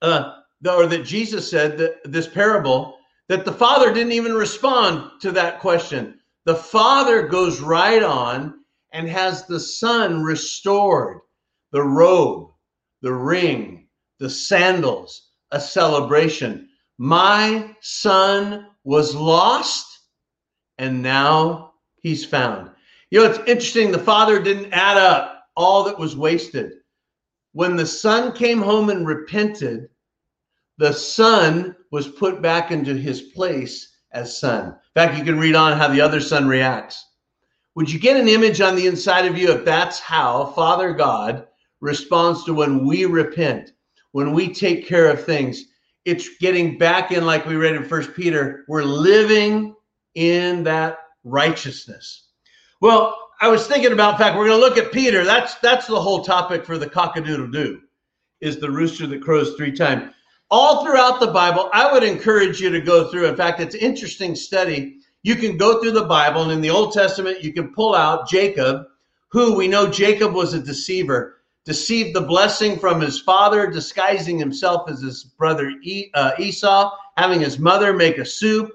uh, 0.00 0.34
or 0.68 0.86
that 0.86 1.04
Jesus 1.04 1.50
said 1.50 1.78
that 1.78 2.00
this 2.04 2.26
parable, 2.26 2.96
that 3.28 3.44
the 3.44 3.52
father 3.52 3.92
didn't 3.92 4.12
even 4.12 4.34
respond 4.34 5.20
to 5.20 5.32
that 5.32 5.60
question. 5.60 6.18
The 6.44 6.54
father 6.54 7.28
goes 7.28 7.60
right 7.60 8.02
on 8.02 8.54
and 8.92 9.08
has 9.08 9.46
the 9.46 9.60
son 9.60 10.22
restored 10.22 11.20
the 11.70 11.82
robe, 11.82 12.50
the 13.00 13.12
ring, 13.12 13.88
the 14.18 14.28
sandals, 14.28 15.30
a 15.50 15.60
celebration. 15.60 16.68
My 16.98 17.74
son 17.80 18.66
was 18.84 19.14
lost 19.14 19.91
and 20.82 21.00
now 21.00 21.74
he's 22.02 22.24
found. 22.24 22.68
You 23.10 23.20
know, 23.20 23.30
it's 23.30 23.38
interesting. 23.48 23.92
The 23.92 23.98
father 23.98 24.42
didn't 24.42 24.72
add 24.72 24.96
up 24.96 25.44
all 25.56 25.84
that 25.84 25.98
was 25.98 26.16
wasted. 26.16 26.72
When 27.52 27.76
the 27.76 27.86
son 27.86 28.32
came 28.32 28.60
home 28.60 28.90
and 28.90 29.06
repented, 29.06 29.90
the 30.78 30.92
son 30.92 31.76
was 31.92 32.08
put 32.08 32.42
back 32.42 32.72
into 32.72 32.94
his 32.94 33.22
place 33.22 33.96
as 34.10 34.40
son. 34.40 34.70
In 34.70 34.74
fact, 34.94 35.16
you 35.16 35.24
can 35.24 35.38
read 35.38 35.54
on 35.54 35.78
how 35.78 35.86
the 35.86 36.00
other 36.00 36.20
son 36.20 36.48
reacts. 36.48 37.06
Would 37.76 37.90
you 37.90 38.00
get 38.00 38.16
an 38.16 38.26
image 38.26 38.60
on 38.60 38.74
the 38.74 38.88
inside 38.88 39.26
of 39.26 39.38
you 39.38 39.52
if 39.52 39.64
that's 39.64 40.00
how 40.00 40.46
Father 40.46 40.92
God 40.92 41.46
responds 41.80 42.42
to 42.44 42.54
when 42.54 42.84
we 42.84 43.04
repent, 43.04 43.72
when 44.10 44.32
we 44.32 44.52
take 44.52 44.88
care 44.88 45.08
of 45.08 45.24
things. 45.24 45.66
It's 46.04 46.38
getting 46.38 46.76
back 46.76 47.12
in, 47.12 47.24
like 47.24 47.46
we 47.46 47.54
read 47.54 47.76
in 47.76 47.84
First 47.84 48.14
Peter, 48.14 48.64
we're 48.66 48.82
living 48.82 49.76
in 50.14 50.64
that 50.64 50.98
righteousness. 51.24 52.28
Well, 52.80 53.16
I 53.40 53.48
was 53.48 53.66
thinking 53.66 53.92
about, 53.92 54.14
in 54.14 54.18
fact, 54.18 54.36
we're 54.36 54.46
going 54.46 54.60
to 54.60 54.66
look 54.66 54.78
at 54.78 54.92
Peter. 54.92 55.24
That's 55.24 55.56
that's 55.56 55.86
the 55.86 56.00
whole 56.00 56.24
topic 56.24 56.64
for 56.64 56.78
the 56.78 56.86
cockadoodle 56.86 57.52
doo, 57.52 57.80
is 58.40 58.58
the 58.58 58.70
rooster 58.70 59.06
that 59.06 59.22
crows 59.22 59.54
three 59.56 59.72
times. 59.72 60.12
All 60.50 60.84
throughout 60.84 61.18
the 61.18 61.28
Bible, 61.28 61.70
I 61.72 61.90
would 61.92 62.02
encourage 62.02 62.60
you 62.60 62.70
to 62.70 62.80
go 62.80 63.10
through. 63.10 63.26
In 63.26 63.36
fact, 63.36 63.60
it's 63.60 63.74
interesting 63.74 64.36
study. 64.36 64.98
You 65.22 65.36
can 65.36 65.56
go 65.56 65.80
through 65.80 65.92
the 65.92 66.04
Bible, 66.04 66.42
and 66.42 66.52
in 66.52 66.60
the 66.60 66.70
Old 66.70 66.92
Testament, 66.92 67.42
you 67.42 67.52
can 67.52 67.72
pull 67.72 67.94
out 67.94 68.28
Jacob, 68.28 68.86
who 69.28 69.56
we 69.56 69.66
know 69.66 69.88
Jacob 69.88 70.34
was 70.34 70.52
a 70.52 70.60
deceiver 70.60 71.42
deceived 71.64 72.14
the 72.14 72.20
blessing 72.20 72.78
from 72.78 73.00
his 73.00 73.20
father, 73.20 73.70
disguising 73.70 74.38
himself 74.38 74.90
as 74.90 75.00
his 75.00 75.24
brother 75.24 75.72
uh, 76.14 76.32
Esau, 76.38 76.90
having 77.16 77.40
his 77.40 77.58
mother 77.58 77.92
make 77.92 78.18
a 78.18 78.24
soup, 78.24 78.70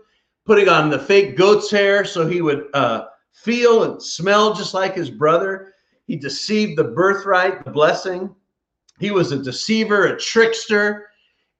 putting 0.47 0.69
on 0.69 0.89
the 0.89 0.97
fake 0.97 1.37
goat's 1.37 1.69
hair 1.69 2.03
so 2.03 2.27
he 2.27 2.41
would 2.41 2.67
uh, 2.73 3.05
feel 3.33 3.83
and 3.83 4.01
smell 4.01 4.53
just 4.53 4.73
like 4.73 4.95
his 4.95 5.11
brother. 5.11 5.73
He 6.07 6.15
deceived 6.15 6.77
the 6.77 6.85
birthright, 6.85 7.63
the 7.63 7.71
blessing. 7.71 8.33
He 8.99 9.11
was 9.11 9.31
a 9.31 9.43
deceiver, 9.43 10.05
a 10.05 10.19
trickster. 10.19 11.09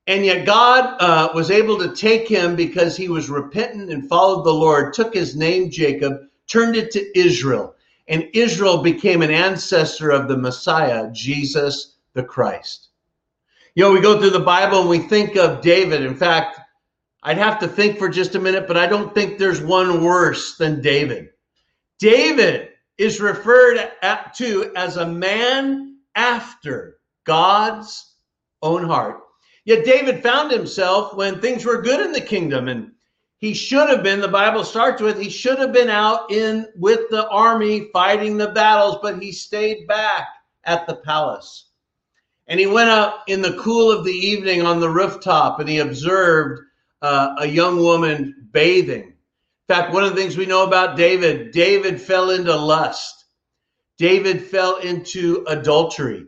And 0.07 0.25
yet 0.25 0.45
God 0.45 0.95
uh, 1.01 1.29
was 1.35 1.51
able 1.51 1.77
to 1.79 1.93
take 1.93 2.27
him 2.27 2.55
because 2.55 2.97
he 2.97 3.09
was 3.09 3.29
repentant 3.29 3.91
and 3.91 4.07
followed 4.07 4.45
the 4.45 4.53
Lord, 4.53 4.93
took 4.93 5.13
his 5.13 5.35
name, 5.35 5.69
Jacob, 5.69 6.21
turned 6.47 6.75
it 6.75 6.89
to 6.91 7.19
Israel 7.19 7.75
and 8.07 8.29
Israel 8.33 8.81
became 8.81 9.21
an 9.21 9.31
ancestor 9.31 10.11
of 10.11 10.27
the 10.27 10.37
Messiah, 10.37 11.09
Jesus 11.11 11.95
the 12.13 12.23
Christ. 12.23 12.89
You 13.75 13.83
know, 13.83 13.91
we 13.91 14.01
go 14.01 14.19
through 14.19 14.31
the 14.31 14.39
Bible 14.39 14.81
and 14.81 14.89
we 14.89 14.99
think 14.99 15.35
of 15.35 15.61
David. 15.61 16.03
In 16.03 16.15
fact, 16.15 16.59
I'd 17.23 17.37
have 17.37 17.59
to 17.59 17.67
think 17.67 17.97
for 17.97 18.09
just 18.09 18.35
a 18.35 18.39
minute, 18.39 18.67
but 18.67 18.77
I 18.77 18.87
don't 18.87 19.13
think 19.13 19.37
there's 19.37 19.61
one 19.61 20.03
worse 20.03 20.57
than 20.57 20.81
David. 20.81 21.29
David 21.99 22.69
is 22.97 23.19
referred 23.19 23.91
to 24.35 24.71
as 24.75 24.97
a 24.97 25.05
man 25.05 25.97
after 26.15 26.99
God's 27.25 28.15
own 28.61 28.83
heart. 28.83 29.21
Yet 29.65 29.85
David 29.85 30.23
found 30.23 30.51
himself 30.51 31.15
when 31.15 31.41
things 31.41 31.65
were 31.65 31.81
good 31.81 32.05
in 32.05 32.11
the 32.11 32.21
kingdom 32.21 32.67
and 32.67 32.91
he 33.39 33.53
should 33.53 33.89
have 33.89 34.03
been 34.03 34.19
the 34.19 34.27
bible 34.27 34.63
starts 34.63 35.01
with 35.01 35.19
he 35.19 35.29
should 35.29 35.59
have 35.59 35.71
been 35.71 35.89
out 35.89 36.31
in 36.31 36.67
with 36.75 37.01
the 37.09 37.27
army 37.29 37.89
fighting 37.93 38.37
the 38.37 38.49
battles 38.49 38.97
but 39.01 39.21
he 39.21 39.31
stayed 39.31 39.87
back 39.87 40.27
at 40.63 40.87
the 40.87 40.95
palace 40.95 41.69
and 42.47 42.59
he 42.59 42.65
went 42.65 42.89
out 42.89 43.19
in 43.27 43.41
the 43.41 43.57
cool 43.57 43.91
of 43.91 44.03
the 44.05 44.11
evening 44.11 44.61
on 44.61 44.79
the 44.79 44.89
rooftop 44.89 45.59
and 45.59 45.69
he 45.69 45.79
observed 45.79 46.61
uh, 47.01 47.35
a 47.39 47.47
young 47.47 47.77
woman 47.79 48.47
bathing 48.51 49.03
in 49.03 49.13
fact 49.67 49.93
one 49.93 50.03
of 50.03 50.11
the 50.11 50.15
things 50.15 50.37
we 50.37 50.45
know 50.45 50.65
about 50.65 50.97
david 50.97 51.51
david 51.51 52.01
fell 52.01 52.31
into 52.31 52.55
lust 52.55 53.25
david 53.97 54.41
fell 54.41 54.77
into 54.77 55.43
adultery 55.47 56.25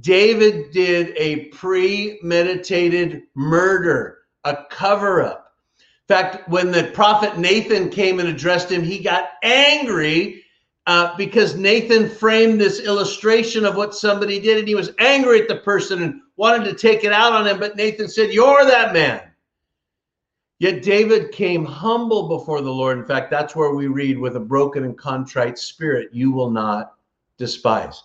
david 0.00 0.70
did 0.72 1.14
a 1.16 1.46
premeditated 1.46 3.22
murder 3.34 4.18
a 4.44 4.56
cover 4.70 5.22
up 5.22 5.52
In 6.08 6.16
fact, 6.16 6.48
when 6.48 6.72
the 6.72 6.84
prophet 6.94 7.38
Nathan 7.38 7.90
came 7.90 8.20
and 8.20 8.28
addressed 8.28 8.70
him, 8.70 8.82
he 8.82 8.98
got 9.00 9.30
angry 9.42 10.44
uh, 10.86 11.16
because 11.16 11.56
Nathan 11.56 12.10
framed 12.10 12.60
this 12.60 12.80
illustration 12.80 13.64
of 13.64 13.76
what 13.76 13.94
somebody 13.94 14.40
did, 14.40 14.58
and 14.58 14.68
he 14.68 14.74
was 14.74 14.92
angry 14.98 15.40
at 15.42 15.48
the 15.48 15.56
person 15.56 16.02
and 16.02 16.20
wanted 16.36 16.64
to 16.64 16.74
take 16.74 17.04
it 17.04 17.12
out 17.12 17.32
on 17.32 17.46
him. 17.46 17.60
But 17.60 17.76
Nathan 17.76 18.08
said, 18.08 18.32
You're 18.32 18.64
that 18.66 18.92
man. 18.92 19.22
Yet 20.60 20.82
David 20.82 21.32
came 21.32 21.64
humble 21.64 22.28
before 22.28 22.60
the 22.60 22.70
Lord. 22.70 22.98
In 22.98 23.06
fact, 23.06 23.30
that's 23.30 23.56
where 23.56 23.74
we 23.74 23.86
read, 23.86 24.18
with 24.18 24.36
a 24.36 24.40
broken 24.40 24.84
and 24.84 24.96
contrite 24.96 25.58
spirit, 25.58 26.10
you 26.12 26.30
will 26.30 26.50
not 26.50 26.92
despise. 27.38 28.04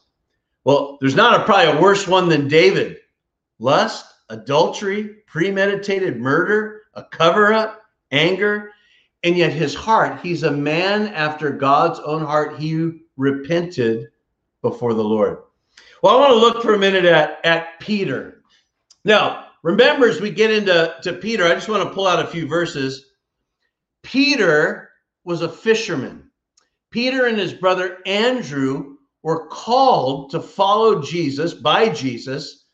Well, 0.64 0.98
there's 1.00 1.16
not 1.16 1.40
a, 1.40 1.44
probably 1.44 1.78
a 1.78 1.82
worse 1.82 2.08
one 2.08 2.30
than 2.30 2.48
David 2.48 3.00
lust, 3.60 4.06
adultery, 4.30 5.18
premeditated 5.28 6.20
murder, 6.20 6.84
a 6.94 7.04
cover 7.04 7.54
up 7.54 7.82
anger, 8.12 8.72
and 9.24 9.38
yet 9.38 9.52
his 9.52 9.76
heart, 9.76 10.22
he's 10.22 10.44
a 10.44 10.52
man 10.52 11.08
after 11.10 11.50
God's 11.52 12.00
own 12.00 12.22
heart. 12.22 12.58
He 12.58 13.02
repented 13.18 14.08
before 14.62 14.94
the 14.94 15.04
Lord. 15.04 15.40
Well, 16.02 16.16
I 16.16 16.20
want 16.20 16.32
to 16.32 16.40
look 16.40 16.62
for 16.62 16.74
a 16.74 16.80
minute 16.80 17.06
at, 17.06 17.40
at 17.44 17.80
Peter. 17.80 18.44
Now, 19.04 19.45
remember, 19.66 20.08
as 20.08 20.22
we 20.22 20.30
get 20.30 20.52
into 20.52 20.96
to 21.04 21.14
Peter, 21.14 21.46
I 21.46 21.54
just 21.54 21.70
want 21.70 21.84
to 21.84 21.94
pull 21.94 22.08
out 22.08 22.24
a 22.24 22.28
few 22.28 22.48
verses. 22.48 23.06
Peter 24.04 24.90
was 25.24 25.42
a 25.42 25.50
fisherman. 25.50 26.32
Peter 26.92 27.26
and 27.26 27.38
his 27.38 27.54
brother 27.54 27.98
Andrew 28.06 28.96
were 29.24 29.48
called 29.48 30.32
to 30.32 30.40
follow 30.40 31.02
Jesus 31.02 31.54
by 31.54 31.90
Jesus. 31.90 32.66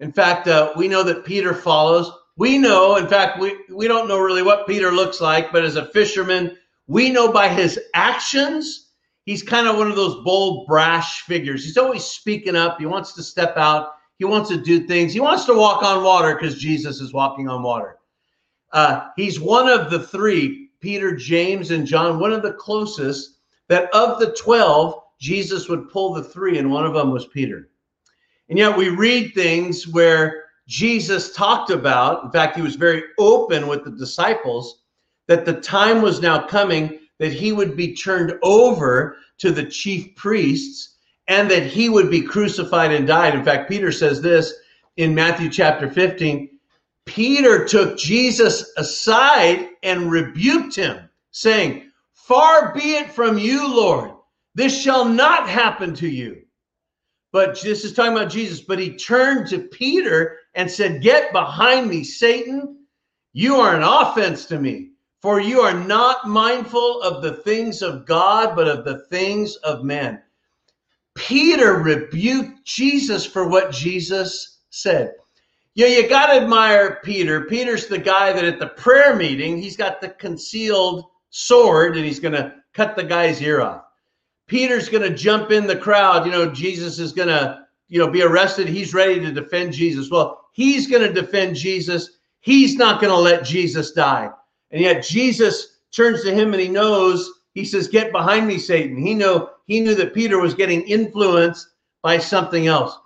In 0.00 0.12
fact, 0.12 0.48
uh, 0.48 0.72
we 0.76 0.88
know 0.88 1.02
that 1.04 1.24
Peter 1.24 1.54
follows 1.54 2.10
we 2.36 2.58
know, 2.58 2.96
in 2.96 3.08
fact, 3.08 3.38
we, 3.38 3.56
we 3.70 3.86
don't 3.86 4.08
know 4.08 4.18
really 4.18 4.42
what 4.42 4.66
Peter 4.66 4.90
looks 4.90 5.20
like, 5.20 5.52
but 5.52 5.64
as 5.64 5.76
a 5.76 5.86
fisherman, 5.86 6.56
we 6.86 7.10
know 7.10 7.30
by 7.30 7.48
his 7.48 7.78
actions, 7.94 8.90
he's 9.26 9.42
kind 9.42 9.68
of 9.68 9.76
one 9.76 9.88
of 9.88 9.96
those 9.96 10.24
bold, 10.24 10.66
brash 10.66 11.22
figures. 11.22 11.64
He's 11.64 11.76
always 11.76 12.04
speaking 12.04 12.56
up. 12.56 12.78
He 12.78 12.86
wants 12.86 13.12
to 13.14 13.22
step 13.22 13.56
out. 13.56 13.90
He 14.22 14.26
wants 14.26 14.50
to 14.50 14.56
do 14.56 14.86
things. 14.86 15.12
He 15.12 15.18
wants 15.18 15.46
to 15.46 15.52
walk 15.52 15.82
on 15.82 16.04
water 16.04 16.36
because 16.36 16.56
Jesus 16.56 17.00
is 17.00 17.12
walking 17.12 17.48
on 17.48 17.60
water. 17.60 17.96
Uh, 18.70 19.08
he's 19.16 19.40
one 19.40 19.68
of 19.68 19.90
the 19.90 19.98
three, 19.98 20.70
Peter, 20.78 21.16
James, 21.16 21.72
and 21.72 21.84
John, 21.84 22.20
one 22.20 22.32
of 22.32 22.44
the 22.44 22.52
closest 22.52 23.38
that 23.66 23.92
of 23.92 24.20
the 24.20 24.32
12, 24.34 24.94
Jesus 25.18 25.68
would 25.68 25.90
pull 25.90 26.14
the 26.14 26.22
three, 26.22 26.58
and 26.58 26.70
one 26.70 26.86
of 26.86 26.94
them 26.94 27.10
was 27.10 27.26
Peter. 27.26 27.70
And 28.48 28.56
yet 28.56 28.76
we 28.76 28.90
read 28.90 29.34
things 29.34 29.88
where 29.88 30.44
Jesus 30.68 31.34
talked 31.34 31.70
about, 31.70 32.22
in 32.22 32.30
fact, 32.30 32.54
he 32.54 32.62
was 32.62 32.76
very 32.76 33.02
open 33.18 33.66
with 33.66 33.82
the 33.82 33.90
disciples, 33.90 34.84
that 35.26 35.44
the 35.44 35.60
time 35.60 36.00
was 36.00 36.22
now 36.22 36.46
coming 36.46 37.00
that 37.18 37.32
he 37.32 37.50
would 37.50 37.76
be 37.76 37.92
turned 37.92 38.38
over 38.44 39.16
to 39.38 39.50
the 39.50 39.64
chief 39.64 40.14
priests 40.14 40.91
and 41.32 41.50
that 41.50 41.64
he 41.64 41.88
would 41.88 42.10
be 42.10 42.20
crucified 42.20 42.92
and 42.92 43.06
died. 43.06 43.34
In 43.34 43.42
fact, 43.42 43.70
Peter 43.70 43.90
says 43.90 44.20
this 44.20 44.52
in 44.98 45.14
Matthew 45.14 45.48
chapter 45.48 45.88
15 45.88 46.50
Peter 47.06 47.64
took 47.64 47.98
Jesus 47.98 48.70
aside 48.76 49.70
and 49.82 50.10
rebuked 50.10 50.76
him, 50.76 51.08
saying, 51.32 51.90
Far 52.12 52.72
be 52.74 52.96
it 52.96 53.10
from 53.10 53.38
you, 53.38 53.66
Lord. 53.66 54.12
This 54.54 54.78
shall 54.78 55.06
not 55.06 55.48
happen 55.48 55.94
to 55.94 56.08
you. 56.08 56.42
But 57.32 57.60
this 57.62 57.84
is 57.84 57.94
talking 57.94 58.12
about 58.12 58.30
Jesus. 58.30 58.60
But 58.60 58.78
he 58.78 58.94
turned 58.94 59.48
to 59.48 59.58
Peter 59.58 60.38
and 60.54 60.70
said, 60.70 61.02
Get 61.02 61.32
behind 61.32 61.88
me, 61.88 62.04
Satan. 62.04 62.84
You 63.32 63.56
are 63.56 63.74
an 63.74 63.82
offense 63.82 64.44
to 64.46 64.60
me, 64.60 64.90
for 65.22 65.40
you 65.40 65.60
are 65.60 65.72
not 65.72 66.28
mindful 66.28 67.00
of 67.00 67.22
the 67.22 67.36
things 67.36 67.80
of 67.80 68.04
God, 68.04 68.54
but 68.54 68.68
of 68.68 68.84
the 68.84 69.06
things 69.06 69.56
of 69.56 69.82
men. 69.82 70.22
Peter 71.14 71.74
rebuked 71.74 72.64
Jesus 72.64 73.26
for 73.26 73.48
what 73.48 73.72
Jesus 73.72 74.60
said. 74.70 75.12
Yeah, 75.74 75.86
you 75.86 76.08
got 76.08 76.26
to 76.26 76.42
admire 76.42 77.00
Peter. 77.02 77.42
Peter's 77.46 77.86
the 77.86 77.98
guy 77.98 78.32
that 78.32 78.44
at 78.44 78.58
the 78.58 78.68
prayer 78.68 79.16
meeting, 79.16 79.56
he's 79.56 79.76
got 79.76 80.00
the 80.00 80.08
concealed 80.08 81.04
sword 81.30 81.96
and 81.96 82.04
he's 82.04 82.20
going 82.20 82.34
to 82.34 82.54
cut 82.74 82.94
the 82.94 83.04
guy's 83.04 83.40
ear 83.40 83.62
off. 83.62 83.84
Peter's 84.46 84.88
going 84.88 85.02
to 85.02 85.16
jump 85.16 85.50
in 85.50 85.66
the 85.66 85.76
crowd. 85.76 86.26
You 86.26 86.32
know, 86.32 86.50
Jesus 86.50 86.98
is 86.98 87.12
going 87.12 87.28
to, 87.28 87.60
you 87.88 87.98
know, 87.98 88.10
be 88.10 88.22
arrested. 88.22 88.68
He's 88.68 88.92
ready 88.92 89.18
to 89.20 89.32
defend 89.32 89.72
Jesus. 89.72 90.10
Well, 90.10 90.46
he's 90.52 90.86
going 90.86 91.02
to 91.02 91.20
defend 91.20 91.56
Jesus. 91.56 92.18
He's 92.40 92.76
not 92.76 93.00
going 93.00 93.12
to 93.12 93.18
let 93.18 93.44
Jesus 93.44 93.92
die. 93.92 94.28
And 94.70 94.80
yet 94.80 95.04
Jesus 95.04 95.78
turns 95.90 96.22
to 96.24 96.34
him 96.34 96.52
and 96.52 96.60
he 96.60 96.68
knows, 96.68 97.30
he 97.54 97.64
says, 97.64 97.88
Get 97.88 98.12
behind 98.12 98.46
me, 98.46 98.58
Satan. 98.58 98.96
He 98.96 99.14
know 99.14 99.50
he 99.66 99.80
knew 99.80 99.94
that 99.94 100.14
Peter 100.14 100.38
was 100.38 100.54
getting 100.54 100.82
influenced 100.82 101.68
by 102.02 102.18
something 102.18 102.66
else. 102.66 102.98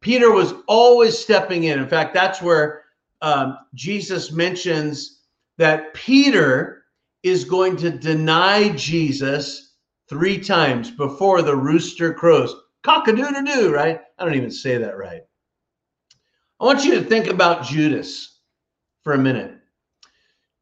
Peter 0.00 0.32
was 0.32 0.54
always 0.66 1.16
stepping 1.16 1.64
in. 1.64 1.78
In 1.78 1.88
fact, 1.88 2.14
that's 2.14 2.40
where 2.40 2.84
um, 3.22 3.58
Jesus 3.74 4.32
mentions 4.32 5.20
that 5.58 5.92
Peter 5.94 6.84
is 7.22 7.44
going 7.44 7.76
to 7.76 7.90
deny 7.90 8.70
Jesus 8.70 9.74
three 10.08 10.38
times 10.38 10.90
before 10.90 11.42
the 11.42 11.54
rooster 11.54 12.14
crows. 12.14 12.54
Cock 12.82 13.08
a 13.08 13.12
doodle 13.12 13.44
doo, 13.44 13.72
right? 13.72 14.00
I 14.18 14.24
don't 14.24 14.34
even 14.34 14.50
say 14.50 14.78
that 14.78 14.96
right. 14.96 15.22
I 16.58 16.64
want 16.64 16.84
you 16.84 16.94
to 16.94 17.02
think 17.02 17.26
about 17.26 17.64
Judas 17.64 18.40
for 19.02 19.12
a 19.12 19.18
minute. 19.18 19.54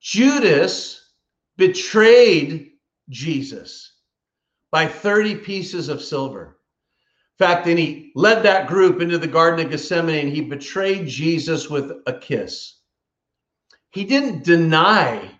Judas 0.00 1.12
betrayed 1.57 2.67
Jesus 3.08 3.94
by 4.70 4.86
30 4.86 5.36
pieces 5.36 5.88
of 5.88 6.02
silver 6.02 6.58
In 7.40 7.46
fact, 7.46 7.66
then 7.66 7.76
he 7.76 8.12
led 8.14 8.42
that 8.42 8.68
group 8.68 9.00
into 9.00 9.18
the 9.18 9.26
Garden 9.26 9.64
of 9.64 9.70
Gethsemane 9.70 10.26
and 10.26 10.34
he 10.34 10.42
betrayed 10.42 11.06
Jesus 11.06 11.70
with 11.70 11.92
a 12.06 12.18
kiss. 12.18 12.78
He 13.90 14.04
didn't 14.04 14.44
deny 14.44 15.30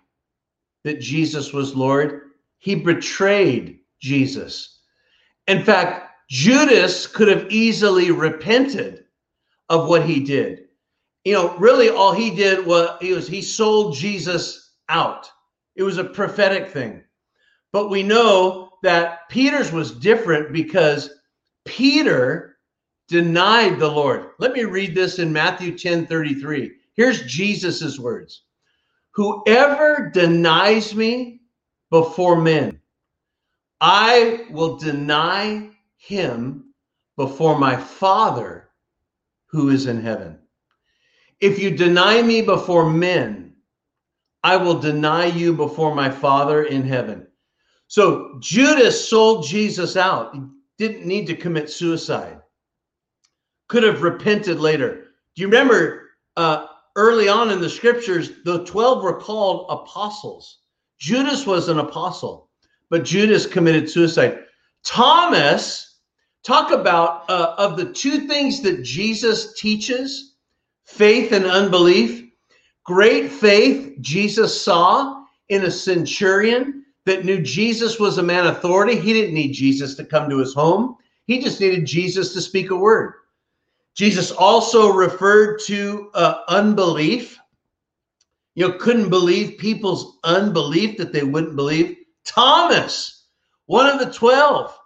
that 0.83 1.01
Jesus 1.01 1.53
was 1.53 1.75
Lord, 1.75 2.31
he 2.57 2.75
betrayed 2.75 3.79
Jesus. 4.01 4.79
In 5.47 5.63
fact, 5.63 6.11
Judas 6.29 7.07
could 7.07 7.27
have 7.27 7.51
easily 7.51 8.11
repented 8.11 9.05
of 9.69 9.87
what 9.87 10.05
he 10.05 10.19
did. 10.19 10.65
You 11.25 11.33
know, 11.33 11.57
really 11.57 11.89
all 11.89 12.13
he 12.13 12.35
did 12.35 12.65
was 12.65 12.97
he 13.01 13.13
was 13.13 13.27
he 13.27 13.41
sold 13.41 13.95
Jesus 13.95 14.75
out. 14.89 15.29
It 15.75 15.83
was 15.83 15.97
a 15.97 16.03
prophetic 16.03 16.69
thing. 16.69 17.03
But 17.71 17.89
we 17.89 18.03
know 18.03 18.71
that 18.83 19.29
Peter's 19.29 19.71
was 19.71 19.91
different 19.91 20.51
because 20.53 21.09
Peter 21.65 22.57
denied 23.07 23.79
the 23.79 23.89
Lord. 23.89 24.31
Let 24.39 24.53
me 24.53 24.63
read 24.63 24.95
this 24.95 25.19
in 25.19 25.33
Matthew 25.33 25.77
10 25.77 26.07
33. 26.07 26.71
Here's 26.95 27.21
Jesus's 27.23 27.99
words 27.99 28.43
Whoever 29.11 30.11
denies 30.13 30.95
me 30.95 31.41
before 31.89 32.41
men, 32.41 32.79
I 33.81 34.45
will 34.51 34.77
deny 34.77 35.71
him 35.97 36.73
before 37.17 37.57
my 37.57 37.75
Father 37.75 38.69
who 39.47 39.69
is 39.69 39.87
in 39.87 40.01
heaven. 40.01 40.39
If 41.39 41.59
you 41.59 41.71
deny 41.71 42.21
me 42.21 42.41
before 42.41 42.89
men, 42.89 43.55
I 44.43 44.57
will 44.57 44.79
deny 44.79 45.25
you 45.25 45.53
before 45.53 45.95
my 45.95 46.09
Father 46.09 46.63
in 46.63 46.83
heaven. 46.83 47.28
So 47.89 48.37
Judas 48.39 49.09
sold 49.09 49.45
Jesus 49.45 49.97
out 49.97 50.33
He 50.35 50.41
didn't 50.77 51.05
need 51.05 51.25
to 51.27 51.35
commit 51.35 51.69
suicide, 51.69 52.39
could 53.67 53.83
have 53.83 54.03
repented 54.03 54.59
later. 54.59 55.07
Do 55.35 55.41
you 55.41 55.47
remember 55.47 56.11
uh, 56.37 56.67
early 56.95 57.27
on 57.27 57.49
in 57.49 57.59
the 57.59 57.69
scriptures, 57.69 58.31
the 58.45 58.63
12 58.63 59.03
were 59.03 59.19
called 59.19 59.65
apostles? 59.69 60.59
Judas 60.99 61.47
was 61.47 61.67
an 61.67 61.79
apostle, 61.79 62.49
but 62.91 63.03
Judas 63.03 63.47
committed 63.47 63.89
suicide. 63.89 64.39
Thomas, 64.85 65.97
talk 66.43 66.71
about 66.71 67.27
uh, 67.27 67.55
of 67.57 67.75
the 67.75 67.91
two 67.91 68.27
things 68.27 68.61
that 68.61 68.83
Jesus 68.83 69.59
teaches 69.59 70.35
faith 70.85 71.31
and 71.31 71.45
unbelief. 71.45 72.29
Great 72.85 73.31
faith 73.31 73.95
Jesus 73.99 74.61
saw 74.61 75.23
in 75.49 75.63
a 75.63 75.71
centurion 75.71 76.78
that 77.09 77.25
knew 77.25 77.41
Jesus 77.41 77.99
was 77.99 78.19
a 78.19 78.23
man 78.23 78.45
of 78.45 78.57
authority. 78.57 78.95
He 78.95 79.13
didn't 79.13 79.33
need 79.33 79.51
Jesus 79.51 79.95
to 79.95 80.05
come 80.05 80.29
to 80.29 80.37
his 80.37 80.53
home. 80.53 80.95
He 81.25 81.41
just 81.41 81.59
needed 81.59 81.87
Jesus 81.87 82.33
to 82.33 82.41
speak 82.41 82.69
a 82.69 82.75
word. 82.75 83.13
Jesus 83.95 84.29
also 84.31 84.93
referred 84.93 85.59
to 85.61 86.11
uh, 86.13 86.41
unbelief. 86.47 87.39
You 88.53 88.67
know, 88.67 88.77
couldn't 88.77 89.09
believe 89.09 89.57
people's 89.57 90.19
unbelief 90.23 90.97
that 90.97 91.11
they 91.11 91.23
wouldn't 91.23 91.55
believe. 91.55 91.97
Thomas, 92.25 93.25
one 93.65 93.87
of 93.87 93.99
the 93.99 94.13
12, 94.13 94.77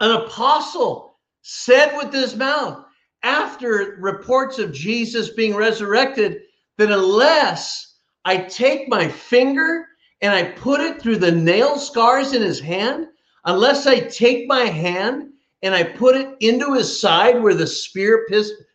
an 0.00 0.10
apostle, 0.10 1.18
said 1.40 1.96
with 1.96 2.12
his 2.12 2.36
mouth 2.36 2.84
after 3.22 3.96
reports 3.98 4.58
of 4.58 4.72
Jesus 4.72 5.30
being 5.30 5.56
resurrected 5.56 6.42
that 6.76 6.92
unless 6.92 7.96
I 8.26 8.36
take 8.36 8.88
my 8.88 9.08
finger 9.08 9.86
and 10.22 10.32
I 10.32 10.44
put 10.44 10.80
it 10.80 11.00
through 11.00 11.16
the 11.16 11.32
nail 11.32 11.78
scars 11.78 12.32
in 12.32 12.42
his 12.42 12.60
hand, 12.60 13.08
unless 13.44 13.86
I 13.86 14.00
take 14.00 14.46
my 14.46 14.64
hand 14.64 15.32
and 15.62 15.74
I 15.74 15.82
put 15.82 16.16
it 16.16 16.36
into 16.40 16.74
his 16.74 17.00
side 17.00 17.42
where 17.42 17.54
the 17.54 17.66
spear 17.66 18.26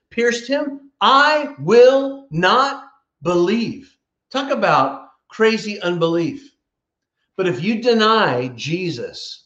pierced 0.10 0.48
him, 0.48 0.92
I 1.02 1.56
will 1.60 2.28
not 2.32 2.86
believe. 3.22 3.96
Talk 4.32 4.52
about 4.52 5.10
crazy 5.28 5.80
unbelief. 5.82 6.56
But 7.38 7.48
if 7.48 7.64
you 7.64 7.82
deny 7.82 8.48
Jesus, 8.50 9.46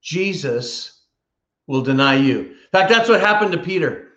Jesus 0.00 1.02
will 1.66 1.82
deny 1.82 2.16
you. 2.16 2.40
In 2.40 2.56
fact, 2.72 2.90
that's 2.90 3.08
what 3.08 3.20
happened 3.20 3.52
to 3.52 3.58
Peter. 3.58 4.11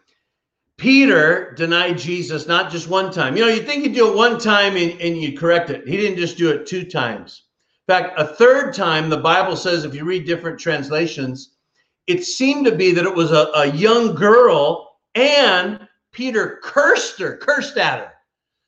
Peter 0.78 1.54
denied 1.56 1.98
Jesus 1.98 2.48
not 2.48 2.72
just 2.72 2.90
one 2.90 3.12
time. 3.12 3.38
You 3.38 3.46
know, 3.46 3.52
you 3.52 3.62
think 3.62 3.86
you 3.86 3.94
do 3.94 4.12
it 4.12 4.16
one 4.16 4.38
time 4.38 4.76
and, 4.76 5.00
and 5.00 5.22
you 5.22 5.38
correct 5.38 5.70
it. 5.70 5.88
He 5.88 5.96
didn't 5.96 6.18
just 6.18 6.38
do 6.38 6.50
it 6.52 6.68
two 6.68 6.84
times. 6.84 7.44
In 7.88 7.94
fact, 7.94 8.20
a 8.20 8.26
third 8.26 8.74
time, 8.74 9.10
the 9.10 9.18
Bible 9.18 9.56
says, 9.56 9.86
if 9.86 9.96
you 9.96 10.04
read 10.04 10.26
different 10.26 10.60
translations, 10.60 11.56
it 12.08 12.24
seemed 12.24 12.66
to 12.66 12.76
be 12.76 12.92
that 12.92 13.06
it 13.06 13.16
was 13.16 13.32
a, 13.32 13.50
a 13.56 13.68
young 13.68 14.16
girl 14.16 14.98
and 15.16 15.88
Peter 16.12 16.60
cursed 16.62 17.20
her, 17.20 17.38
cursed 17.38 17.78
at 17.78 18.00
her. 18.00 18.12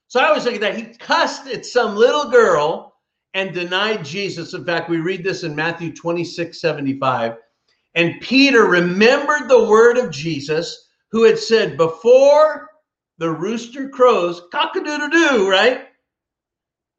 So 0.07 0.21
I 0.21 0.31
was 0.31 0.43
thinking 0.43 0.61
that 0.61 0.77
he 0.77 0.85
cussed 0.97 1.47
at 1.47 1.65
some 1.65 1.95
little 1.95 2.29
girl 2.29 2.95
and 3.33 3.53
denied 3.53 4.05
Jesus. 4.05 4.53
In 4.53 4.65
fact, 4.65 4.89
we 4.89 4.97
read 4.97 5.23
this 5.23 5.43
in 5.43 5.55
Matthew 5.55 5.93
26 5.93 6.59
75. 6.59 7.35
And 7.95 8.21
Peter 8.21 8.65
remembered 8.65 9.49
the 9.49 9.67
word 9.67 9.97
of 9.97 10.11
Jesus 10.11 10.86
who 11.11 11.23
had 11.23 11.37
said, 11.37 11.77
Before 11.77 12.69
the 13.17 13.29
rooster 13.29 13.89
crows, 13.89 14.43
cock 14.51 14.75
a 14.75 14.83
doodle 14.83 15.09
doo, 15.09 15.49
right? 15.49 15.87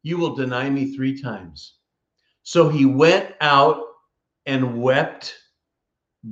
You 0.03 0.17
will 0.17 0.35
deny 0.35 0.69
me 0.69 0.95
three 0.95 1.21
times. 1.21 1.75
So 2.43 2.69
he 2.69 2.85
went 2.85 3.35
out 3.41 3.83
and 4.45 4.81
wept 4.81 5.35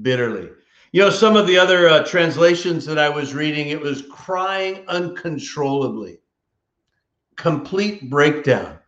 bitterly. 0.01 0.49
You 0.91 1.01
know, 1.01 1.09
some 1.09 1.35
of 1.35 1.47
the 1.47 1.57
other 1.57 1.89
uh, 1.89 2.05
translations 2.05 2.85
that 2.85 2.97
I 2.97 3.09
was 3.09 3.33
reading, 3.33 3.69
it 3.69 3.79
was 3.79 4.03
crying 4.09 4.83
uncontrollably, 4.87 6.19
complete 7.35 8.09
breakdown. 8.09 8.79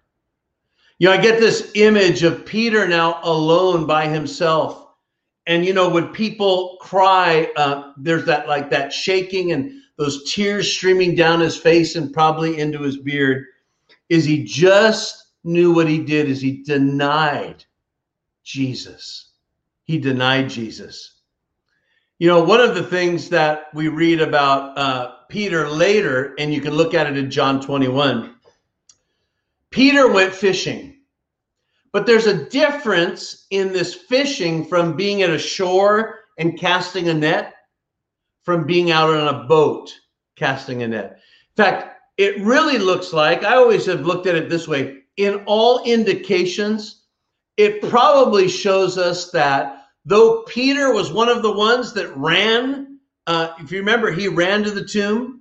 You 0.97 1.07
know, 1.07 1.13
I 1.13 1.17
get 1.17 1.39
this 1.39 1.71
image 1.75 2.23
of 2.23 2.45
Peter 2.45 2.87
now 2.87 3.19
alone 3.23 3.85
by 3.85 4.07
himself. 4.07 4.88
And, 5.49 5.65
you 5.65 5.73
know, 5.73 5.89
when 5.89 6.09
people 6.09 6.77
cry, 6.79 7.51
uh, 7.55 7.93
there's 7.97 8.25
that 8.25 8.47
like 8.47 8.69
that 8.69 8.93
shaking 8.93 9.51
and 9.51 9.71
those 9.97 10.31
tears 10.31 10.71
streaming 10.71 11.15
down 11.15 11.39
his 11.39 11.57
face 11.57 11.95
and 11.95 12.13
probably 12.13 12.59
into 12.59 12.83
his 12.83 12.97
beard. 12.97 13.47
Is 14.09 14.25
he 14.25 14.43
just 14.43 15.31
knew 15.43 15.73
what 15.73 15.89
he 15.89 15.97
did 15.97 16.29
is 16.29 16.39
he 16.39 16.61
denied 16.61 17.65
Jesus. 18.43 19.31
He 19.85 19.97
denied 19.97 20.51
Jesus. 20.51 21.15
You 22.19 22.27
know, 22.27 22.43
one 22.43 22.61
of 22.61 22.75
the 22.75 22.83
things 22.83 23.29
that 23.29 23.73
we 23.73 23.87
read 23.87 24.21
about 24.21 24.77
uh, 24.77 25.13
Peter 25.29 25.67
later, 25.67 26.35
and 26.37 26.53
you 26.53 26.61
can 26.61 26.75
look 26.75 26.93
at 26.93 27.07
it 27.07 27.17
in 27.17 27.31
John 27.31 27.59
21, 27.59 28.35
Peter 29.71 30.11
went 30.11 30.31
fishing. 30.31 30.88
But 31.91 32.05
there's 32.05 32.27
a 32.27 32.45
difference 32.49 33.47
in 33.49 33.73
this 33.73 33.93
fishing 33.93 34.65
from 34.65 34.95
being 34.95 35.21
at 35.21 35.29
a 35.29 35.39
shore 35.39 36.19
and 36.37 36.57
casting 36.57 37.09
a 37.09 37.13
net 37.13 37.55
from 38.43 38.65
being 38.65 38.91
out 38.91 39.09
on 39.09 39.27
a 39.27 39.43
boat 39.45 39.93
casting 40.35 40.83
a 40.83 40.87
net. 40.87 41.19
In 41.57 41.63
fact, 41.63 41.99
it 42.17 42.39
really 42.41 42.77
looks 42.77 43.13
like 43.13 43.43
I 43.43 43.55
always 43.55 43.85
have 43.85 44.05
looked 44.05 44.27
at 44.27 44.35
it 44.35 44.49
this 44.49 44.67
way 44.67 44.99
in 45.19 45.43
all 45.45 45.83
indications, 45.83 47.03
it 47.57 47.81
probably 47.89 48.47
shows 48.47 48.97
us 48.97 49.31
that 49.31 49.83
though 50.05 50.43
Peter 50.43 50.93
was 50.93 51.11
one 51.11 51.27
of 51.27 51.41
the 51.41 51.51
ones 51.51 51.91
that 51.93 52.15
ran, 52.15 52.99
uh, 53.27 53.49
if 53.59 53.69
you 53.69 53.79
remember, 53.79 54.11
he 54.11 54.29
ran 54.29 54.63
to 54.63 54.71
the 54.71 54.85
tomb. 54.85 55.38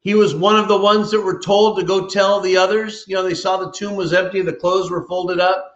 He 0.00 0.14
was 0.14 0.34
one 0.34 0.56
of 0.56 0.68
the 0.68 0.78
ones 0.78 1.10
that 1.10 1.20
were 1.20 1.40
told 1.40 1.78
to 1.78 1.84
go 1.84 2.08
tell 2.08 2.40
the 2.40 2.56
others. 2.56 3.04
You 3.06 3.16
know, 3.16 3.22
they 3.22 3.34
saw 3.34 3.58
the 3.58 3.70
tomb 3.70 3.96
was 3.96 4.14
empty, 4.14 4.40
the 4.40 4.52
clothes 4.52 4.90
were 4.90 5.06
folded 5.06 5.40
up. 5.40 5.74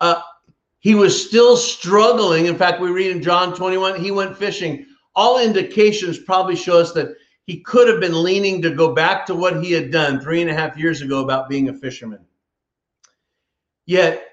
Uh, 0.00 0.20
he 0.80 0.94
was 0.94 1.26
still 1.28 1.56
struggling. 1.56 2.46
In 2.46 2.56
fact, 2.56 2.80
we 2.80 2.90
read 2.90 3.10
in 3.10 3.22
John 3.22 3.54
21, 3.54 4.00
he 4.00 4.10
went 4.10 4.36
fishing. 4.36 4.86
All 5.14 5.38
indications 5.38 6.18
probably 6.18 6.56
show 6.56 6.78
us 6.80 6.92
that 6.92 7.14
he 7.46 7.60
could 7.60 7.88
have 7.88 8.00
been 8.00 8.22
leaning 8.22 8.62
to 8.62 8.70
go 8.70 8.94
back 8.94 9.26
to 9.26 9.34
what 9.34 9.62
he 9.62 9.72
had 9.72 9.90
done 9.90 10.20
three 10.20 10.40
and 10.40 10.50
a 10.50 10.54
half 10.54 10.76
years 10.76 11.02
ago 11.02 11.22
about 11.22 11.48
being 11.48 11.68
a 11.68 11.74
fisherman. 11.74 12.24
Yet 13.86 14.24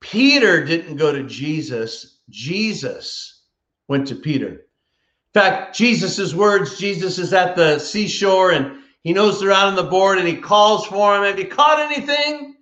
Peter 0.00 0.64
didn't 0.64 0.96
go 0.96 1.12
to 1.12 1.22
Jesus, 1.22 2.18
Jesus 2.28 3.42
went 3.88 4.08
to 4.08 4.14
Peter. 4.14 4.48
In 4.48 5.40
fact, 5.40 5.76
Jesus' 5.76 6.34
words, 6.34 6.78
Jesus 6.78 7.18
is 7.18 7.32
at 7.32 7.56
the 7.56 7.78
seashore 7.78 8.52
and 8.52 8.81
he 9.02 9.12
knows 9.12 9.40
they're 9.40 9.52
out 9.52 9.68
on 9.68 9.74
the 9.74 9.82
board 9.82 10.18
and 10.18 10.28
he 10.28 10.36
calls 10.36 10.86
for 10.86 11.16
him. 11.16 11.24
Have 11.24 11.38
you 11.38 11.46
caught 11.46 11.80
anything? 11.80 12.56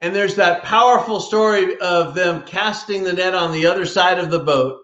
And 0.00 0.14
there's 0.14 0.34
that 0.36 0.62
powerful 0.62 1.20
story 1.20 1.78
of 1.78 2.14
them 2.14 2.42
casting 2.42 3.02
the 3.02 3.12
net 3.12 3.34
on 3.34 3.52
the 3.52 3.66
other 3.66 3.86
side 3.86 4.18
of 4.18 4.30
the 4.30 4.40
boat. 4.40 4.80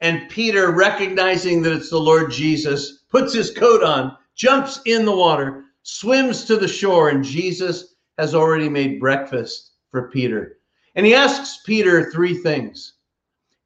And 0.00 0.28
Peter, 0.28 0.70
recognizing 0.70 1.62
that 1.62 1.72
it's 1.72 1.90
the 1.90 1.98
Lord 1.98 2.30
Jesus, 2.30 3.04
puts 3.10 3.32
his 3.32 3.50
coat 3.50 3.82
on, 3.82 4.16
jumps 4.36 4.80
in 4.86 5.04
the 5.04 5.16
water, 5.16 5.64
swims 5.82 6.44
to 6.44 6.56
the 6.56 6.68
shore, 6.68 7.08
and 7.08 7.24
Jesus 7.24 7.94
has 8.16 8.34
already 8.34 8.68
made 8.68 9.00
breakfast 9.00 9.72
for 9.90 10.08
Peter. 10.10 10.58
And 10.94 11.04
he 11.04 11.14
asks 11.14 11.62
Peter 11.64 12.10
three 12.10 12.34
things. 12.34 12.94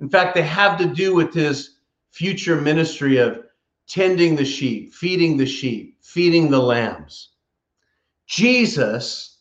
In 0.00 0.08
fact, 0.08 0.34
they 0.34 0.42
have 0.42 0.78
to 0.78 0.86
do 0.86 1.14
with 1.14 1.32
his 1.34 1.76
future 2.10 2.60
ministry 2.60 3.18
of 3.18 3.44
tending 3.88 4.36
the 4.36 4.44
sheep, 4.44 4.94
feeding 4.94 5.36
the 5.36 5.46
sheep, 5.46 5.98
feeding 6.02 6.50
the 6.50 6.60
lambs. 6.60 7.30
Jesus 8.26 9.38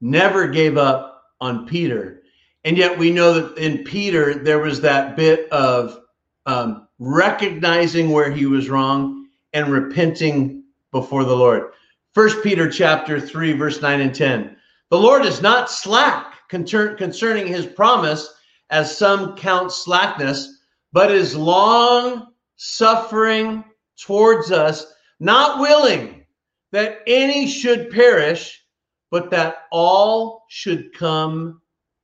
never 0.00 0.48
gave 0.48 0.76
up 0.76 1.22
on 1.40 1.66
Peter. 1.66 2.22
And 2.64 2.76
yet 2.76 2.98
we 2.98 3.10
know 3.10 3.34
that 3.34 3.58
in 3.58 3.84
Peter, 3.84 4.34
there 4.34 4.60
was 4.60 4.80
that 4.80 5.16
bit 5.16 5.50
of 5.50 5.98
um, 6.46 6.88
recognizing 6.98 8.10
where 8.10 8.30
he 8.30 8.46
was 8.46 8.68
wrong 8.68 9.28
and 9.52 9.72
repenting 9.72 10.64
before 10.90 11.24
the 11.24 11.36
Lord. 11.36 11.72
First 12.14 12.42
Peter 12.42 12.70
chapter 12.70 13.20
3 13.20 13.54
verse 13.54 13.80
9 13.80 14.00
and 14.00 14.14
10. 14.14 14.56
The 14.90 14.98
Lord 14.98 15.24
is 15.24 15.40
not 15.40 15.70
slack 15.70 16.48
concerning 16.48 17.46
his 17.46 17.64
promise 17.64 18.34
as 18.68 18.96
some 18.96 19.36
count 19.36 19.72
slackness, 19.72 20.60
but 20.92 21.10
is 21.10 21.34
long 21.34 22.31
suffering 22.64 23.64
towards 24.00 24.52
us, 24.52 24.86
not 25.18 25.58
willing 25.58 26.24
that 26.70 27.00
any 27.08 27.48
should 27.48 27.90
perish, 27.90 28.62
but 29.10 29.30
that 29.30 29.64
all 29.72 30.44
should 30.48 30.94
come 30.94 31.60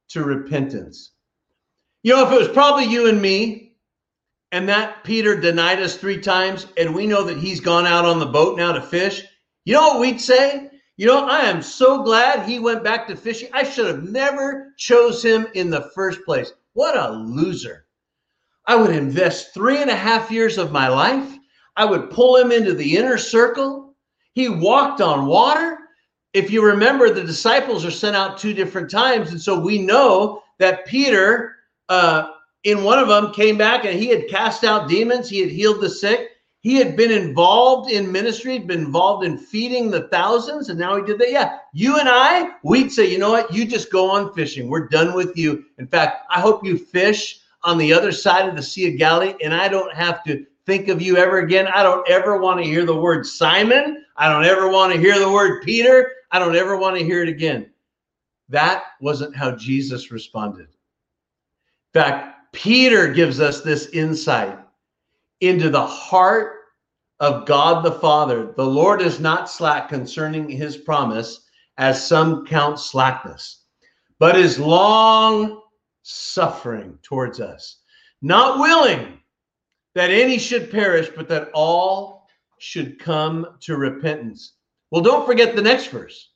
to 0.09 0.25
repentance. 0.25 1.13
You 2.03 2.17
know, 2.17 2.27
if 2.27 2.33
it 2.33 2.39
was 2.39 2.49
probably 2.49 2.87
you 2.87 3.09
and 3.09 3.23
me, 3.23 3.77
and 4.51 4.69
that 4.69 5.05
Peter 5.05 5.39
denied 5.39 5.81
us 5.81 5.97
three 5.97 6.21
times, 6.21 6.67
and 6.77 6.93
we 6.93 7.07
know 7.07 7.23
that 7.23 7.39
he's 7.39 7.61
gone 7.61 7.87
out 7.87 8.05
on 8.05 8.19
the 8.19 8.27
boat 8.27 8.59
now 8.59 8.73
to 8.73 8.83
fish, 8.83 9.23
you 9.65 9.75
know 9.75 9.87
what 9.87 10.01
we'd 10.01 10.21
say? 10.21 10.71
You 10.97 11.07
know, 11.07 11.29
I 11.29 11.43
am 11.43 11.63
so 11.63 12.03
glad 12.03 12.49
he 12.49 12.59
went 12.59 12.83
back 12.83 13.07
to 13.07 13.15
fishing. 13.15 13.49
I 13.53 13.63
should 13.63 13.87
have 13.87 14.03
never 14.03 14.75
chose 14.77 15.25
him 15.25 15.47
in 15.55 15.71
the 15.71 15.89
first 15.95 16.25
place. 16.25 16.53
What 16.73 16.97
a 16.97 17.13
loser. 17.13 17.87
I 18.69 18.77
would 18.77 18.95
invest 18.95 19.55
three 19.55 19.81
and 19.81 19.91
a 19.91 19.97
half 19.97 20.31
years 20.31 20.59
of 20.59 20.73
my 20.73 20.89
life. 20.89 21.39
I 21.77 21.87
would 21.87 22.11
pull 22.11 22.37
him 22.37 22.53
into 22.53 22.75
the 22.75 22.99
inner 22.99 23.17
circle. 23.17 23.97
He 24.35 24.51
walked 24.51 25.01
on 25.01 25.27
water. 25.27 25.79
If 26.35 26.51
you 26.51 26.63
remember, 26.63 27.09
the 27.09 27.25
disciples 27.25 27.87
are 27.87 27.91
sent 27.91 28.15
out 28.15 28.37
two 28.37 28.53
different 28.53 28.91
times. 28.91 29.31
And 29.31 29.41
so 29.41 29.59
we 29.59 29.79
know 29.79 30.43
that 30.59 30.85
Peter, 30.85 31.57
uh, 31.89 32.33
in 32.65 32.85
one 32.85 32.99
of 32.99 33.09
them, 33.09 33.33
came 33.33 33.57
back 33.57 33.87
and 33.87 33.99
he 33.99 34.09
had 34.09 34.29
cast 34.29 34.65
out 34.65 34.87
demons, 34.87 35.31
he 35.31 35.41
had 35.41 35.51
healed 35.51 35.81
the 35.81 35.89
sick. 35.89 36.33
He 36.61 36.75
had 36.75 36.95
been 36.95 37.11
involved 37.11 37.91
in 37.91 38.13
ministry, 38.13 38.55
had 38.55 38.67
been 38.67 38.81
involved 38.81 39.25
in 39.25 39.39
feeding 39.39 39.91
the 39.91 40.09
thousands, 40.09 40.69
and 40.69 40.79
now 40.79 40.97
he 40.97 41.03
did 41.05 41.19
that. 41.21 41.31
Yeah, 41.31 41.59
you 41.73 41.99
and 41.99 42.09
I, 42.09 42.51
we'd 42.65 42.93
say, 42.93 43.11
you 43.11 43.17
know 43.17 43.31
what? 43.31 43.51
You 43.55 43.65
just 43.65 43.91
go 43.91 44.11
on 44.11 44.35
fishing. 44.35 44.69
We're 44.69 44.89
done 44.89 45.15
with 45.15 45.39
you. 45.39 45.65
In 45.79 45.87
fact, 45.87 46.27
I 46.29 46.41
hope 46.41 46.67
you 46.67 46.77
fish 46.77 47.41
on 47.65 47.79
the 47.79 47.93
other 47.93 48.13
side 48.13 48.49
of 48.49 48.57
the 48.57 48.63
Sea 48.63 48.93
of 48.93 48.99
Galilee, 48.99 49.35
and 49.43 49.53
I 49.53 49.69
don't 49.69 49.95
have 49.95 50.23
to 50.25 50.47
think 50.67 50.89
of 50.89 51.03
you 51.03 51.17
ever 51.17 51.39
again. 51.39 51.67
I 51.67 51.83
don't 51.83 52.09
ever 52.09 52.39
want 52.39 52.61
to 52.61 52.65
hear 52.65 52.85
the 52.85 52.97
word 52.97 53.27
Simon. 53.27 54.05
I 54.17 54.29
don't 54.29 54.45
ever 54.45 54.69
want 54.69 54.93
to 54.93 54.99
hear 54.99 55.19
the 55.19 55.31
word 55.31 55.63
Peter. 55.63 56.13
I 56.31 56.39
don't 56.39 56.57
ever 56.57 56.77
want 56.77 56.97
to 56.99 57.05
hear 57.05 57.23
it 57.23 57.29
again. 57.29 57.71
That 58.49 58.85
wasn't 59.01 59.37
how 59.37 59.53
Jesus 59.53 60.11
responded. 60.11 60.69
In 61.95 62.03
fact, 62.03 62.53
Peter 62.53 63.13
gives 63.13 63.41
us 63.41 63.61
this 63.61 63.89
insight 63.89 64.59
into 65.41 65.71
the 65.71 65.87
heart 65.87 66.57
of 67.21 67.47
God 67.47 67.85
the 67.85 67.93
Father. 67.93 68.53
The 68.57 68.65
Lord 68.65 69.03
is 69.03 69.21
not 69.21 69.51
slack 69.51 69.89
concerning 69.89 70.49
his 70.49 70.77
promise, 70.77 71.41
as 71.79 72.07
some 72.07 72.45
count 72.45 72.79
slackness, 72.79 73.65
but 74.19 74.37
is 74.37 74.59
long 74.59 75.63
suffering 76.09 76.99
towards 77.03 77.39
us, 77.39 77.77
not 78.23 78.59
willing 78.59 79.21
that 79.95 80.11
any 80.11 80.39
should 80.39 80.71
perish, 80.71 81.11
but 81.15 81.29
that 81.29 81.51
all 81.53 82.27
should 82.59 82.99
come 82.99 83.47
to 83.61 83.77
repentance. 83.77 84.55
Well, 84.91 85.03
don't 85.03 85.27
forget 85.27 85.55
the 85.55 85.63
next 85.63 85.89
verse. 85.89 86.31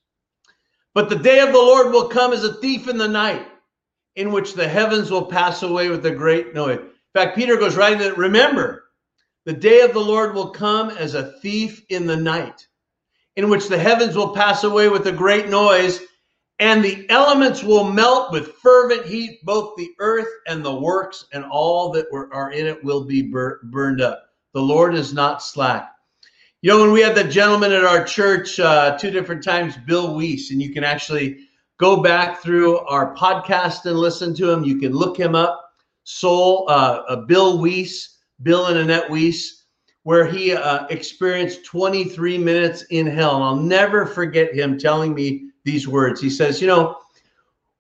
But 0.95 1.09
the 1.09 1.17
day 1.17 1.41
of 1.41 1.53
the 1.53 1.59
Lord 1.59 1.91
will 1.91 2.09
come 2.09 2.35
as 2.35 2.45
a 2.45 2.53
thief 2.55 2.87
in 2.87 2.99
the 2.99 3.09
night, 3.09 3.47
in 4.15 4.31
which 4.31 4.53
the 4.53 4.69
heavens 4.69 5.11
will 5.11 5.25
pass 5.25 5.63
away 5.63 5.89
with 5.89 6.05
a 6.05 6.11
great 6.11 6.55
noise. 6.55 6.79
In 6.79 6.91
fact, 7.15 7.35
Peter 7.35 7.57
goes 7.57 7.75
right 7.75 7.95
into 7.95 8.09
it. 8.09 8.19
Remember, 8.19 8.85
the 9.47 9.55
day 9.55 9.81
of 9.81 9.95
the 9.95 10.01
Lord 10.01 10.35
will 10.35 10.51
come 10.51 10.91
as 10.91 11.15
a 11.15 11.33
thief 11.41 11.83
in 11.89 12.07
the 12.07 12.17
night, 12.17 12.67
in 13.37 13.49
which 13.49 13.69
the 13.69 13.79
heavens 13.79 14.15
will 14.15 14.35
pass 14.35 14.65
away 14.65 14.91
with 14.91 15.07
a 15.07 15.13
great 15.13 15.49
noise, 15.49 16.01
and 16.62 16.85
the 16.85 17.11
elements 17.11 17.64
will 17.64 17.83
melt 17.83 18.31
with 18.31 18.55
fervent 18.55 19.05
heat. 19.05 19.44
Both 19.44 19.75
the 19.77 19.90
earth 19.98 20.29
and 20.46 20.64
the 20.64 20.72
works 20.72 21.25
and 21.33 21.44
all 21.44 21.90
that 21.90 22.07
are 22.12 22.53
in 22.53 22.66
it 22.66 22.85
will 22.85 23.05
be 23.05 23.20
bur- 23.20 23.59
burned 23.64 24.01
up. 24.01 24.29
The 24.55 24.62
Lord 24.62 24.94
is 24.94 25.12
not 25.12 25.42
slack. 25.42 25.92
You 26.61 26.70
know, 26.70 26.81
when 26.81 26.92
we 26.92 27.01
had 27.01 27.16
the 27.16 27.25
gentleman 27.25 27.72
at 27.72 27.85
our 27.85 28.05
church 28.05 28.61
uh, 28.61 28.96
two 28.96 29.11
different 29.11 29.42
times, 29.42 29.75
Bill 29.88 30.14
Wiese, 30.14 30.53
and 30.53 30.62
you 30.62 30.72
can 30.72 30.85
actually 30.85 31.48
go 31.79 32.01
back 32.01 32.40
through 32.40 32.79
our 32.87 33.12
podcast 33.16 33.87
and 33.87 33.98
listen 33.98 34.33
to 34.37 34.48
him. 34.48 34.62
You 34.62 34.79
can 34.79 34.92
look 34.92 35.18
him 35.18 35.35
up. 35.35 35.68
Soul, 36.05 36.66
uh, 36.68 37.03
uh, 37.09 37.16
Bill 37.27 37.59
Wiese 37.59 38.18
Bill 38.44 38.66
and 38.66 38.79
Annette 38.79 39.11
Wiese, 39.11 39.64
where 40.05 40.27
he 40.27 40.53
uh, 40.53 40.87
experienced 40.90 41.64
23 41.64 42.38
minutes 42.38 42.83
in 42.90 43.09
hell. 43.09 43.35
And 43.35 43.44
I'll 43.44 43.57
never 43.57 44.07
forget 44.07 44.55
him 44.55 44.79
telling 44.79 45.12
me 45.12 45.48
these 45.64 45.87
words. 45.87 46.20
He 46.20 46.31
says, 46.31 46.61
You 46.61 46.66
know, 46.66 46.98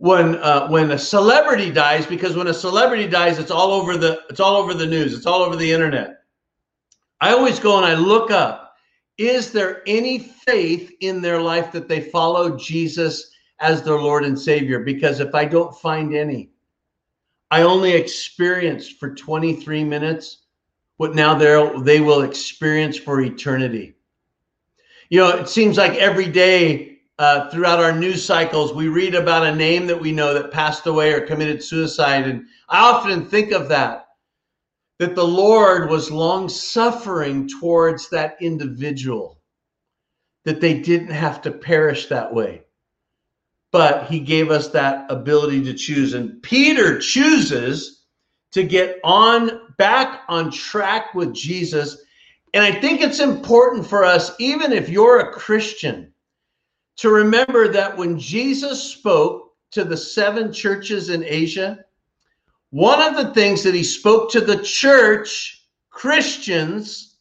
when 0.02 0.34
uh, 0.38 0.66
when 0.66 0.90
a 0.90 0.98
celebrity 0.98 1.70
dies 1.70 2.06
because 2.06 2.34
when 2.34 2.48
a 2.48 2.54
celebrity 2.54 3.06
dies 3.06 3.38
it's 3.38 3.52
all 3.52 3.70
over 3.70 3.96
the 3.96 4.20
it's 4.28 4.40
all 4.40 4.56
over 4.56 4.74
the 4.74 4.84
news 4.84 5.14
it's 5.14 5.26
all 5.26 5.42
over 5.42 5.54
the 5.54 5.70
internet. 5.70 6.24
I 7.20 7.32
always 7.32 7.60
go 7.60 7.76
and 7.76 7.86
i 7.86 7.94
look 7.94 8.32
up 8.32 8.74
is 9.16 9.52
there 9.52 9.80
any 9.86 10.18
faith 10.18 10.90
in 11.02 11.22
their 11.22 11.40
life 11.40 11.70
that 11.70 11.86
they 11.86 12.00
follow 12.00 12.56
jesus 12.56 13.30
as 13.60 13.84
their 13.84 14.00
lord 14.00 14.24
and 14.24 14.36
savior? 14.36 14.80
Because 14.80 15.20
if 15.20 15.36
i 15.36 15.44
don't 15.44 15.78
find 15.78 16.16
any 16.16 16.50
i 17.52 17.62
only 17.62 17.92
experienced 17.92 18.98
for 18.98 19.14
23 19.14 19.84
minutes 19.84 20.38
what 20.96 21.14
now 21.14 21.32
they 21.32 22.00
will 22.00 22.22
experience 22.22 22.96
for 22.96 23.20
eternity. 23.20 23.94
You 25.10 25.20
know 25.20 25.28
it 25.28 25.48
seems 25.48 25.76
like 25.76 25.94
every 25.94 26.26
day 26.26 26.91
uh, 27.22 27.48
throughout 27.50 27.78
our 27.78 27.92
news 27.92 28.24
cycles, 28.24 28.74
we 28.74 28.88
read 28.88 29.14
about 29.14 29.46
a 29.46 29.54
name 29.54 29.86
that 29.86 30.00
we 30.00 30.10
know 30.10 30.34
that 30.34 30.50
passed 30.50 30.88
away 30.88 31.12
or 31.12 31.20
committed 31.20 31.62
suicide. 31.62 32.26
And 32.26 32.46
I 32.68 32.80
often 32.80 33.24
think 33.24 33.52
of 33.52 33.68
that, 33.68 34.08
that 34.98 35.14
the 35.14 35.24
Lord 35.24 35.88
was 35.88 36.10
long 36.10 36.48
suffering 36.48 37.48
towards 37.48 38.10
that 38.10 38.38
individual, 38.40 39.40
that 40.44 40.60
they 40.60 40.80
didn't 40.80 41.12
have 41.12 41.40
to 41.42 41.52
perish 41.52 42.06
that 42.06 42.34
way. 42.34 42.62
But 43.70 44.10
he 44.10 44.18
gave 44.18 44.50
us 44.50 44.66
that 44.70 45.06
ability 45.08 45.62
to 45.66 45.74
choose. 45.74 46.14
And 46.14 46.42
Peter 46.42 46.98
chooses 46.98 48.04
to 48.50 48.64
get 48.64 48.98
on 49.04 49.72
back 49.78 50.22
on 50.26 50.50
track 50.50 51.14
with 51.14 51.32
Jesus. 51.34 51.98
And 52.52 52.64
I 52.64 52.72
think 52.80 53.00
it's 53.00 53.20
important 53.20 53.86
for 53.86 54.04
us, 54.04 54.32
even 54.40 54.72
if 54.72 54.88
you're 54.88 55.20
a 55.20 55.32
Christian, 55.32 56.11
to 56.98 57.10
remember 57.10 57.68
that 57.68 57.96
when 57.96 58.18
Jesus 58.18 58.82
spoke 58.82 59.52
to 59.72 59.84
the 59.84 59.96
seven 59.96 60.52
churches 60.52 61.08
in 61.08 61.24
Asia, 61.24 61.84
one 62.70 63.02
of 63.02 63.16
the 63.16 63.34
things 63.34 63.62
that 63.62 63.74
he 63.74 63.84
spoke 63.84 64.30
to 64.32 64.40
the 64.40 64.62
church, 64.62 65.66
Christians, 65.90 67.18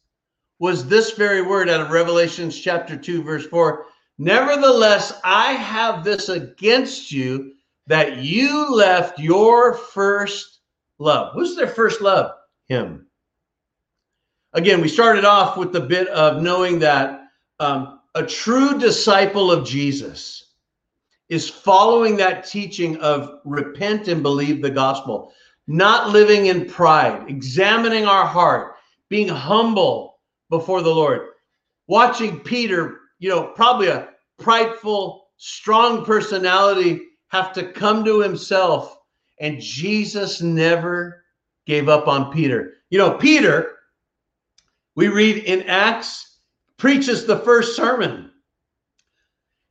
was 0.58 0.86
this 0.86 1.12
very 1.12 1.42
word 1.42 1.68
out 1.68 1.80
of 1.80 1.90
Revelations 1.90 2.58
chapter 2.58 2.96
2, 2.96 3.22
verse 3.22 3.46
4. 3.46 3.86
Nevertheless, 4.18 5.20
I 5.24 5.52
have 5.54 6.04
this 6.04 6.28
against 6.28 7.10
you 7.10 7.52
that 7.86 8.18
you 8.18 8.72
left 8.74 9.18
your 9.18 9.74
first 9.74 10.60
love. 10.98 11.32
Who's 11.34 11.56
their 11.56 11.66
first 11.66 12.00
love? 12.00 12.30
Him. 12.68 13.06
Again, 14.52 14.80
we 14.80 14.88
started 14.88 15.24
off 15.24 15.56
with 15.56 15.72
the 15.72 15.80
bit 15.80 16.08
of 16.08 16.42
knowing 16.42 16.78
that 16.78 17.24
um, 17.58 18.00
a 18.14 18.24
true 18.24 18.78
disciple 18.78 19.50
of 19.50 19.66
Jesus 19.66 20.52
is 21.28 21.48
following 21.48 22.16
that 22.16 22.46
teaching 22.46 22.96
of 22.98 23.40
repent 23.44 24.08
and 24.08 24.22
believe 24.22 24.60
the 24.60 24.70
gospel, 24.70 25.32
not 25.66 26.10
living 26.10 26.46
in 26.46 26.66
pride, 26.66 27.24
examining 27.28 28.04
our 28.04 28.26
heart, 28.26 28.74
being 29.08 29.28
humble 29.28 30.18
before 30.50 30.82
the 30.82 30.94
Lord. 30.94 31.28
Watching 31.86 32.40
Peter, 32.40 33.00
you 33.18 33.30
know, 33.30 33.44
probably 33.54 33.88
a 33.88 34.10
prideful, 34.38 35.28
strong 35.38 36.04
personality 36.04 37.00
have 37.28 37.52
to 37.54 37.72
come 37.72 38.04
to 38.04 38.20
himself, 38.20 38.98
and 39.40 39.60
Jesus 39.60 40.42
never 40.42 41.24
gave 41.66 41.88
up 41.88 42.08
on 42.08 42.30
Peter. 42.30 42.74
You 42.90 42.98
know, 42.98 43.12
Peter, 43.12 43.78
we 44.96 45.08
read 45.08 45.44
in 45.44 45.62
Acts 45.62 46.31
preaches 46.82 47.24
the 47.24 47.38
first 47.38 47.76
sermon. 47.76 48.28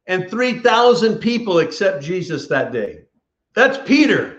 And 0.08 0.30
3,000 0.30 1.18
people 1.18 1.60
accept 1.60 2.02
Jesus 2.02 2.48
that 2.48 2.72
day. 2.72 3.02
That's 3.54 3.86
Peter. 3.86 4.38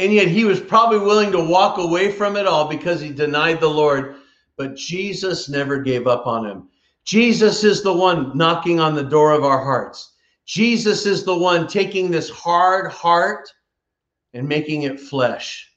And 0.00 0.12
yet 0.12 0.26
he 0.26 0.42
was 0.42 0.58
probably 0.58 0.98
willing 0.98 1.30
to 1.30 1.44
walk 1.44 1.78
away 1.78 2.10
from 2.10 2.36
it 2.36 2.48
all 2.48 2.66
because 2.66 3.00
he 3.00 3.10
denied 3.10 3.60
the 3.60 3.68
Lord. 3.68 4.16
But 4.56 4.74
Jesus 4.74 5.48
never 5.48 5.78
gave 5.78 6.08
up 6.08 6.26
on 6.26 6.44
him. 6.44 6.70
Jesus 7.04 7.62
is 7.62 7.84
the 7.84 7.94
one 7.94 8.36
knocking 8.36 8.80
on 8.80 8.96
the 8.96 9.04
door 9.04 9.30
of 9.30 9.44
our 9.44 9.62
hearts. 9.62 10.14
Jesus 10.44 11.06
is 11.06 11.22
the 11.22 11.38
one 11.38 11.68
taking 11.68 12.10
this 12.10 12.28
hard 12.28 12.90
heart 12.90 13.48
and 14.34 14.48
making 14.48 14.82
it 14.82 14.98
flesh, 14.98 15.70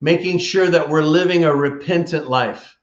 making 0.00 0.38
sure 0.38 0.68
that 0.68 0.88
we're 0.88 1.02
living 1.02 1.44
a 1.44 1.54
repentant 1.54 2.30
life 2.30 2.75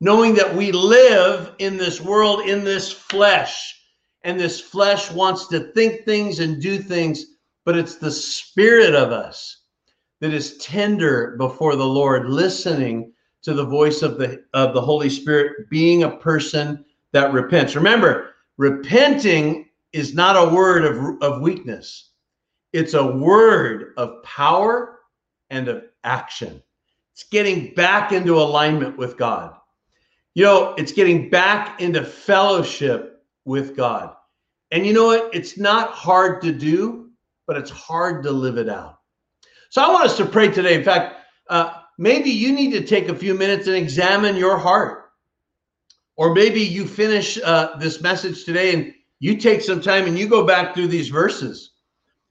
knowing 0.00 0.34
that 0.34 0.54
we 0.54 0.72
live 0.72 1.54
in 1.58 1.76
this 1.76 2.00
world 2.00 2.48
in 2.48 2.64
this 2.64 2.92
flesh. 2.92 3.80
And 4.22 4.40
this 4.40 4.60
flesh 4.60 5.10
wants 5.10 5.48
to 5.48 5.72
think 5.72 6.04
things 6.04 6.40
and 6.40 6.60
do 6.60 6.78
things 6.78 7.26
but 7.64 7.76
it's 7.76 7.96
the 7.96 8.10
spirit 8.10 8.94
of 8.94 9.10
us 9.10 9.62
that 10.20 10.32
is 10.32 10.58
tender 10.58 11.34
before 11.38 11.76
the 11.76 11.86
lord 11.86 12.28
listening 12.28 13.12
to 13.42 13.54
the 13.54 13.64
voice 13.64 14.02
of 14.02 14.18
the 14.18 14.42
of 14.54 14.74
the 14.74 14.80
holy 14.80 15.10
spirit 15.10 15.68
being 15.68 16.02
a 16.02 16.16
person 16.16 16.84
that 17.12 17.32
repents. 17.32 17.76
Remember 17.76 18.30
repenting 18.56 19.68
is 19.92 20.14
not 20.14 20.36
a 20.36 20.54
word 20.54 20.84
of, 20.84 21.22
of 21.22 21.42
weakness. 21.42 22.10
It's 22.72 22.94
a 22.94 23.06
word 23.06 23.92
of 23.96 24.22
power 24.24 25.00
and 25.50 25.68
of 25.68 25.84
action. 26.02 26.62
It's 27.12 27.24
getting 27.24 27.74
back 27.74 28.12
into 28.12 28.40
alignment 28.40 28.96
with 28.96 29.16
god 29.16 29.56
you 30.34 30.44
know, 30.44 30.74
it's 30.76 30.92
getting 30.92 31.30
back 31.30 31.80
into 31.80 32.04
fellowship 32.04 33.24
with 33.44 33.76
God. 33.76 34.14
And 34.70 34.84
you 34.84 34.92
know 34.92 35.06
what? 35.06 35.32
It's 35.32 35.56
not 35.56 35.90
hard 35.90 36.42
to 36.42 36.52
do, 36.52 37.10
but 37.46 37.56
it's 37.56 37.70
hard 37.70 38.24
to 38.24 38.30
live 38.32 38.58
it 38.58 38.68
out. 38.68 38.98
So 39.70 39.82
I 39.82 39.90
want 39.92 40.04
us 40.04 40.16
to 40.16 40.26
pray 40.26 40.48
today. 40.48 40.74
In 40.74 40.84
fact, 40.84 41.16
uh, 41.48 41.74
maybe 41.98 42.30
you 42.30 42.52
need 42.52 42.72
to 42.72 42.84
take 42.84 43.08
a 43.08 43.14
few 43.14 43.34
minutes 43.34 43.66
and 43.66 43.76
examine 43.76 44.36
your 44.36 44.58
heart. 44.58 45.04
Or 46.16 46.34
maybe 46.34 46.60
you 46.60 46.86
finish 46.86 47.38
uh, 47.42 47.76
this 47.78 48.00
message 48.00 48.44
today 48.44 48.72
and 48.74 48.94
you 49.20 49.36
take 49.36 49.60
some 49.60 49.80
time 49.80 50.06
and 50.06 50.18
you 50.18 50.28
go 50.28 50.46
back 50.46 50.74
through 50.74 50.88
these 50.88 51.08
verses 51.08 51.72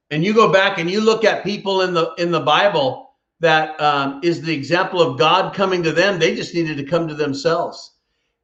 and 0.10 0.24
you 0.24 0.34
go 0.34 0.52
back 0.52 0.78
and 0.78 0.89
you 0.89 1.02
look 1.02 1.26
at 1.26 1.44
people 1.44 1.82
in 1.82 1.94
the 1.94 2.13
in 2.18 2.32
the 2.32 2.39
Bible 2.39 3.12
that 3.39 3.80
um, 3.82 4.22
is 4.24 4.41
the 4.41 4.54
example 4.54 5.02
of 5.02 5.19
God 5.19 5.54
coming 5.54 5.84
to 5.84 5.91
them. 5.91 6.19
They 6.19 6.36
just 6.36 6.54
needed 6.54 6.78
to 6.78 6.84
come 6.84 7.08
to 7.08 7.15
themselves 7.15 7.93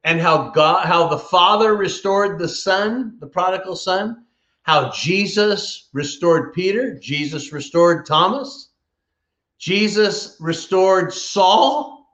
and 0.04 0.20
how 0.20 0.50
God, 0.50 0.86
how 0.86 1.08
the 1.08 1.18
Father 1.18 1.76
restored 1.76 2.38
the 2.38 2.48
Son, 2.48 3.16
the 3.20 3.26
prodigal 3.26 3.76
son, 3.76 4.24
how 4.62 4.90
Jesus 4.90 5.88
restored 5.92 6.52
Peter, 6.52 6.98
Jesus 6.98 7.52
restored 7.52 8.06
Thomas, 8.06 8.70
Jesus 9.58 10.36
restored 10.40 11.12
Saul. 11.12 12.06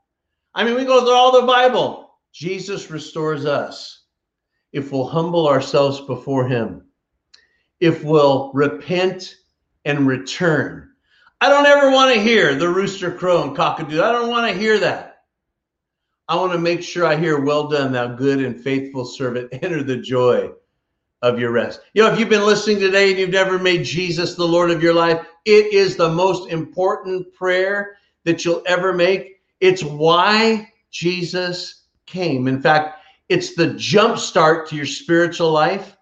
I 0.55 0.65
mean, 0.65 0.75
we 0.75 0.85
go 0.85 1.01
through 1.01 1.13
all 1.13 1.41
the 1.41 1.47
Bible. 1.47 2.19
Jesus 2.33 2.91
restores 2.91 3.47
us 3.47 4.05
if 4.73 4.91
we'll 4.91 5.07
humble 5.07 5.49
ourselves 5.49 6.01
before 6.01 6.47
Him, 6.49 6.87
if 7.81 8.03
we'll 8.03 8.51
repent 8.53 9.37
and 9.85 10.07
return. 10.07 10.91
I 11.41 11.51
don't 11.51 11.67
ever 11.67 11.91
want 11.91 12.15
to 12.15 12.21
hear 12.21 12.55
the 12.55 12.69
rooster 12.69 13.13
crow 13.13 13.43
and 13.43 13.57
cockadoo. 13.57 14.03
I 14.03 14.13
don't 14.13 14.31
want 14.31 14.51
to 14.51 14.59
hear 14.59 14.79
that. 14.79 15.25
I 16.29 16.37
want 16.37 16.53
to 16.53 16.59
make 16.59 16.83
sure 16.83 17.07
I 17.07 17.17
hear, 17.17 17.41
well 17.41 17.69
done, 17.69 17.93
thou 17.93 18.09
good 18.09 18.43
and 18.43 18.61
faithful 18.61 19.05
servant. 19.05 19.51
Enter 19.53 19.83
the 19.83 19.99
joy 19.99 20.51
of 21.23 21.39
your 21.39 21.53
rest. 21.53 21.81
You 21.95 22.03
know, 22.03 22.13
if 22.13 22.19
you've 22.19 22.29
been 22.29 22.47
listening 22.47 22.81
today 22.81 23.11
and 23.11 23.19
you've 23.19 23.31
never 23.31 23.59
made 23.59 23.85
Jesus 23.85 24.35
the 24.35 24.47
Lord 24.47 24.71
of 24.71 24.83
your 24.83 24.95
life, 24.95 25.27
it 25.45 25.73
is 25.73 25.97
the 25.97 26.09
most 26.09 26.51
important 26.51 27.33
prayer 27.35 27.99
that 28.25 28.45
you'll 28.45 28.63
ever 28.67 28.93
make. 28.93 29.41
It's 29.61 29.85
why 29.85 30.73
Jesus 30.91 31.85
came. 32.07 32.49
In 32.49 32.61
fact, 32.61 33.01
it's 33.29 33.55
the 33.55 33.75
jump 33.75 34.19
start 34.19 34.69
to 34.69 34.77
your 34.77 34.87
spiritual 34.87 35.51
life. 35.51 35.97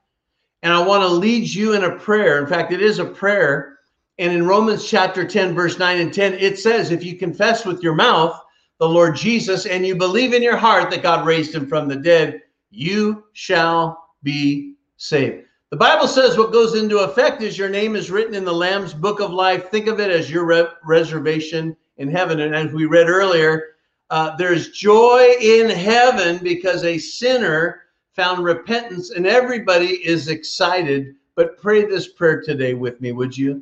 And 0.62 0.72
I 0.72 0.84
want 0.84 1.02
to 1.02 1.08
lead 1.08 1.48
you 1.48 1.74
in 1.74 1.84
a 1.84 1.96
prayer. 1.96 2.40
In 2.40 2.46
fact, 2.46 2.72
it 2.72 2.80
is 2.80 2.98
a 2.98 3.04
prayer. 3.04 3.73
And 4.18 4.32
in 4.32 4.46
Romans 4.46 4.88
chapter 4.88 5.26
10, 5.26 5.54
verse 5.54 5.78
9 5.78 6.00
and 6.00 6.14
10, 6.14 6.34
it 6.34 6.58
says, 6.58 6.90
if 6.90 7.04
you 7.04 7.16
confess 7.16 7.66
with 7.66 7.82
your 7.82 7.94
mouth 7.94 8.40
the 8.78 8.88
Lord 8.88 9.16
Jesus 9.16 9.66
and 9.66 9.86
you 9.86 9.96
believe 9.96 10.32
in 10.32 10.42
your 10.42 10.56
heart 10.56 10.90
that 10.90 11.02
God 11.02 11.26
raised 11.26 11.54
him 11.54 11.66
from 11.66 11.88
the 11.88 11.96
dead, 11.96 12.42
you 12.70 13.24
shall 13.32 14.10
be 14.22 14.74
saved. 14.96 15.46
The 15.70 15.76
Bible 15.76 16.06
says 16.06 16.38
what 16.38 16.52
goes 16.52 16.76
into 16.76 16.98
effect 16.98 17.42
is 17.42 17.58
your 17.58 17.68
name 17.68 17.96
is 17.96 18.10
written 18.10 18.34
in 18.34 18.44
the 18.44 18.52
Lamb's 18.52 18.94
book 18.94 19.18
of 19.18 19.32
life. 19.32 19.70
Think 19.70 19.88
of 19.88 19.98
it 19.98 20.10
as 20.10 20.30
your 20.30 20.44
re- 20.44 20.68
reservation 20.84 21.76
in 21.96 22.08
heaven. 22.08 22.40
And 22.40 22.54
as 22.54 22.72
we 22.72 22.86
read 22.86 23.08
earlier, 23.08 23.74
uh, 24.10 24.36
there's 24.36 24.70
joy 24.70 25.34
in 25.40 25.68
heaven 25.68 26.38
because 26.38 26.84
a 26.84 26.98
sinner 26.98 27.82
found 28.14 28.44
repentance 28.44 29.10
and 29.10 29.26
everybody 29.26 30.06
is 30.06 30.28
excited. 30.28 31.16
But 31.34 31.58
pray 31.58 31.84
this 31.84 32.06
prayer 32.06 32.40
today 32.40 32.74
with 32.74 33.00
me, 33.00 33.10
would 33.10 33.36
you? 33.36 33.60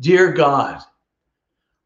Dear 0.00 0.32
God, 0.32 0.80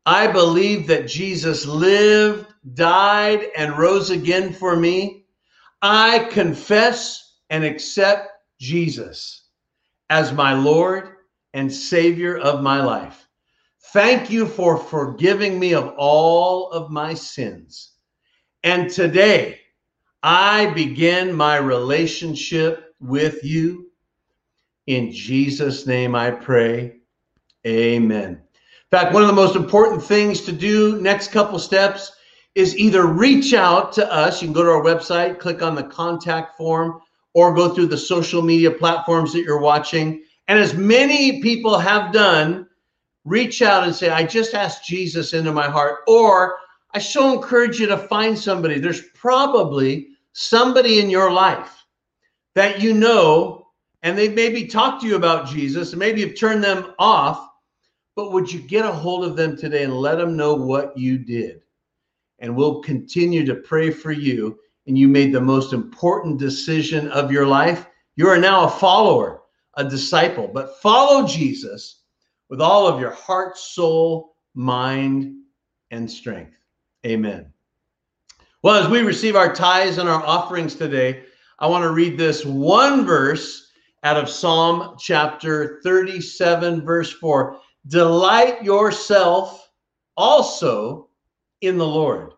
I 0.06 0.26
believe 0.28 0.86
that 0.86 1.08
Jesus 1.08 1.66
lived 1.66 2.54
died, 2.72 3.50
and 3.56 3.78
rose 3.78 4.10
again 4.10 4.52
for 4.52 4.74
me, 4.74 5.26
I 5.82 6.30
confess 6.30 7.36
and 7.50 7.62
accept 7.62 8.30
Jesus 8.58 9.48
as 10.08 10.32
my 10.32 10.54
Lord 10.54 11.16
and 11.52 11.70
Savior 11.70 12.38
of 12.38 12.62
my 12.62 12.82
life. 12.82 13.28
Thank 13.92 14.30
you 14.30 14.46
for 14.46 14.76
forgiving 14.76 15.58
me 15.60 15.74
of 15.74 15.94
all 15.98 16.70
of 16.70 16.90
my 16.90 17.14
sins. 17.14 17.92
And 18.62 18.90
today, 18.90 19.60
I 20.22 20.66
begin 20.72 21.34
my 21.34 21.56
relationship 21.56 22.94
with 22.98 23.44
you. 23.44 23.90
In 24.86 25.12
Jesus' 25.12 25.86
name 25.86 26.14
I 26.14 26.30
pray. 26.30 27.00
Amen. 27.66 28.30
In 28.30 28.98
fact, 28.98 29.12
one 29.12 29.22
of 29.22 29.28
the 29.28 29.34
most 29.34 29.56
important 29.56 30.02
things 30.02 30.42
to 30.42 30.52
do 30.52 31.00
next 31.00 31.32
couple 31.32 31.58
steps 31.58 32.12
is 32.54 32.76
either 32.76 33.06
reach 33.06 33.54
out 33.54 33.92
to 33.92 34.12
us. 34.12 34.40
You 34.40 34.48
can 34.48 34.52
go 34.52 34.62
to 34.62 34.70
our 34.70 34.82
website, 34.82 35.38
click 35.38 35.62
on 35.62 35.74
the 35.74 35.82
contact 35.82 36.56
form, 36.56 37.00
or 37.34 37.54
go 37.54 37.74
through 37.74 37.86
the 37.86 37.98
social 37.98 38.42
media 38.42 38.70
platforms 38.70 39.32
that 39.32 39.42
you're 39.42 39.60
watching. 39.60 40.22
And 40.46 40.58
as 40.58 40.74
many 40.74 41.42
people 41.42 41.78
have 41.78 42.12
done, 42.12 42.68
reach 43.24 43.62
out 43.62 43.84
and 43.84 43.94
say, 43.94 44.10
I 44.10 44.24
just 44.24 44.54
asked 44.54 44.86
Jesus 44.86 45.32
into 45.32 45.52
my 45.52 45.68
heart. 45.68 46.00
Or 46.06 46.56
I 46.92 47.00
so 47.00 47.32
encourage 47.32 47.80
you 47.80 47.86
to 47.86 47.98
find 47.98 48.38
somebody. 48.38 48.78
There's 48.78 49.08
probably 49.14 50.08
somebody 50.32 51.00
in 51.00 51.10
your 51.10 51.32
life 51.32 51.84
that 52.54 52.80
you 52.80 52.94
know, 52.94 53.66
and 54.02 54.16
they've 54.16 54.34
maybe 54.34 54.66
talked 54.66 55.00
to 55.00 55.08
you 55.08 55.16
about 55.16 55.48
Jesus, 55.48 55.90
and 55.90 55.98
maybe 55.98 56.20
you've 56.20 56.38
turned 56.38 56.62
them 56.62 56.92
off. 57.00 57.48
But 58.16 58.32
would 58.32 58.52
you 58.52 58.60
get 58.60 58.84
a 58.84 58.92
hold 58.92 59.24
of 59.24 59.36
them 59.36 59.56
today 59.56 59.84
and 59.84 59.94
let 59.94 60.18
them 60.18 60.36
know 60.36 60.54
what 60.54 60.96
you 60.96 61.18
did? 61.18 61.62
And 62.38 62.54
we'll 62.54 62.82
continue 62.82 63.44
to 63.46 63.54
pray 63.54 63.90
for 63.90 64.12
you. 64.12 64.58
And 64.86 64.98
you 64.98 65.08
made 65.08 65.32
the 65.32 65.40
most 65.40 65.72
important 65.72 66.38
decision 66.38 67.08
of 67.08 67.32
your 67.32 67.46
life. 67.46 67.86
You 68.16 68.28
are 68.28 68.38
now 68.38 68.64
a 68.64 68.70
follower, 68.70 69.42
a 69.74 69.84
disciple, 69.88 70.48
but 70.52 70.80
follow 70.80 71.26
Jesus 71.26 72.02
with 72.48 72.60
all 72.60 72.86
of 72.86 73.00
your 73.00 73.12
heart, 73.12 73.56
soul, 73.56 74.36
mind, 74.54 75.34
and 75.90 76.08
strength. 76.10 76.58
Amen. 77.06 77.52
Well, 78.62 78.82
as 78.82 78.88
we 78.88 79.00
receive 79.00 79.36
our 79.36 79.54
tithes 79.54 79.98
and 79.98 80.08
our 80.08 80.22
offerings 80.24 80.74
today, 80.74 81.24
I 81.58 81.66
want 81.66 81.82
to 81.82 81.90
read 81.90 82.18
this 82.18 82.44
one 82.44 83.04
verse 83.04 83.70
out 84.02 84.16
of 84.16 84.28
Psalm 84.28 84.96
chapter 84.98 85.80
37, 85.82 86.84
verse 86.84 87.12
4. 87.12 87.58
Delight 87.86 88.62
yourself 88.64 89.70
also 90.16 91.08
in 91.60 91.76
the 91.76 91.86
Lord, 91.86 92.32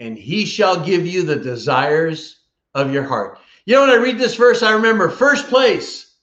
and 0.00 0.18
he 0.18 0.44
shall 0.44 0.84
give 0.84 1.06
you 1.06 1.22
the 1.22 1.36
desires 1.36 2.40
of 2.74 2.92
your 2.92 3.04
heart. 3.04 3.38
You 3.66 3.74
know, 3.74 3.82
when 3.82 3.90
I 3.90 3.96
read 3.96 4.18
this 4.18 4.34
verse, 4.34 4.62
I 4.62 4.72
remember 4.72 5.08
first 5.10 5.48
place 5.48 6.16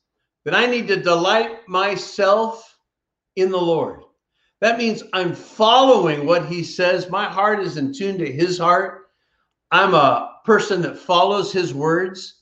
that 0.43 0.55
I 0.55 0.65
need 0.65 0.87
to 0.89 1.01
delight 1.01 1.67
myself 1.67 2.77
in 3.35 3.51
the 3.51 3.57
Lord. 3.61 4.01
That 4.61 4.77
means 4.77 5.03
I'm 5.13 5.35
following 5.35 6.25
what 6.25 6.45
he 6.45 6.63
says. 6.63 7.09
My 7.09 7.25
heart 7.25 7.59
is 7.59 7.77
in 7.77 7.93
tune 7.93 8.17
to 8.17 8.31
his 8.31 8.57
heart. 8.57 9.09
I'm 9.71 9.93
a 9.93 10.39
person 10.45 10.81
that 10.83 10.97
follows 10.97 11.51
his 11.51 11.73
words, 11.73 12.41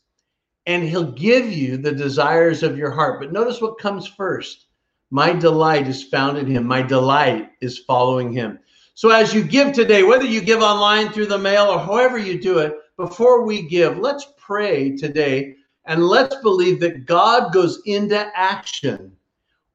and 0.66 0.84
he'll 0.84 1.12
give 1.12 1.52
you 1.52 1.78
the 1.78 1.92
desires 1.92 2.64
of 2.64 2.78
your 2.78 2.92
heart. 2.92 3.20
But 3.20 3.32
notice 3.32 3.62
what 3.62 3.80
comes 3.80 4.08
first. 4.08 4.68
My 5.14 5.32
delight 5.32 5.88
is 5.88 6.02
found 6.02 6.40
in 6.40 6.48
him. 6.48 6.66
My 6.66 6.82
delight 6.82 7.52
is 7.62 7.78
following 7.78 8.34
him. 8.34 8.58
So 8.96 9.12
as 9.12 9.32
you 9.32 9.44
give 9.44 9.72
today, 9.72 10.02
whether 10.02 10.26
you 10.26 10.42
give 10.42 10.64
online 10.64 11.10
through 11.10 11.28
the 11.28 11.38
mail 11.38 11.66
or 11.66 11.78
however 11.78 12.18
you 12.18 12.42
do 12.42 12.58
it, 12.58 12.74
before 12.98 13.46
we 13.46 13.62
give, 13.62 14.00
let's 14.00 14.26
pray 14.38 14.98
today 14.98 15.54
and 15.86 16.04
let's 16.04 16.36
believe 16.38 16.80
that 16.80 17.06
God 17.06 17.54
goes 17.54 17.80
into 17.86 18.28
action 18.36 19.16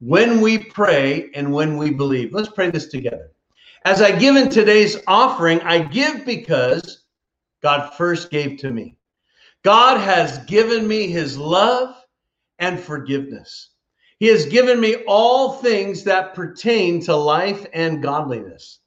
when 0.01 0.41
we 0.41 0.57
pray 0.57 1.29
and 1.33 1.53
when 1.53 1.77
we 1.77 1.91
believe. 1.91 2.33
Let's 2.33 2.49
pray 2.49 2.69
this 2.69 2.87
together. 2.87 3.31
As 3.85 4.01
I 4.01 4.11
give 4.11 4.35
in 4.35 4.49
today's 4.49 4.97
offering, 5.07 5.61
I 5.61 5.79
give 5.79 6.25
because 6.25 7.05
God 7.63 7.93
first 7.93 8.29
gave 8.29 8.57
to 8.59 8.71
me. 8.71 8.97
God 9.63 10.01
has 10.01 10.39
given 10.39 10.85
me 10.85 11.07
his 11.07 11.37
love 11.37 11.95
and 12.59 12.77
forgiveness. 12.77 13.69
He 14.19 14.27
has 14.27 14.45
given 14.45 14.79
me 14.79 14.97
all 15.07 15.53
things 15.53 16.03
that 16.03 16.35
pertain 16.35 17.01
to 17.05 17.15
life 17.15 17.65
and 17.73 18.03
godliness. 18.03 18.81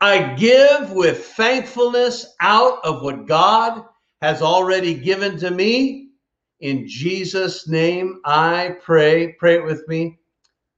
I 0.00 0.34
give 0.34 0.90
with 0.92 1.26
thankfulness 1.26 2.34
out 2.40 2.84
of 2.84 3.02
what 3.02 3.28
God 3.28 3.84
has 4.22 4.42
already 4.42 4.94
given 4.94 5.38
to 5.38 5.50
me. 5.50 6.08
In 6.60 6.88
Jesus' 6.88 7.68
name, 7.68 8.20
I 8.24 8.76
pray. 8.82 9.34
Pray 9.38 9.56
it 9.56 9.64
with 9.64 9.86
me. 9.88 10.18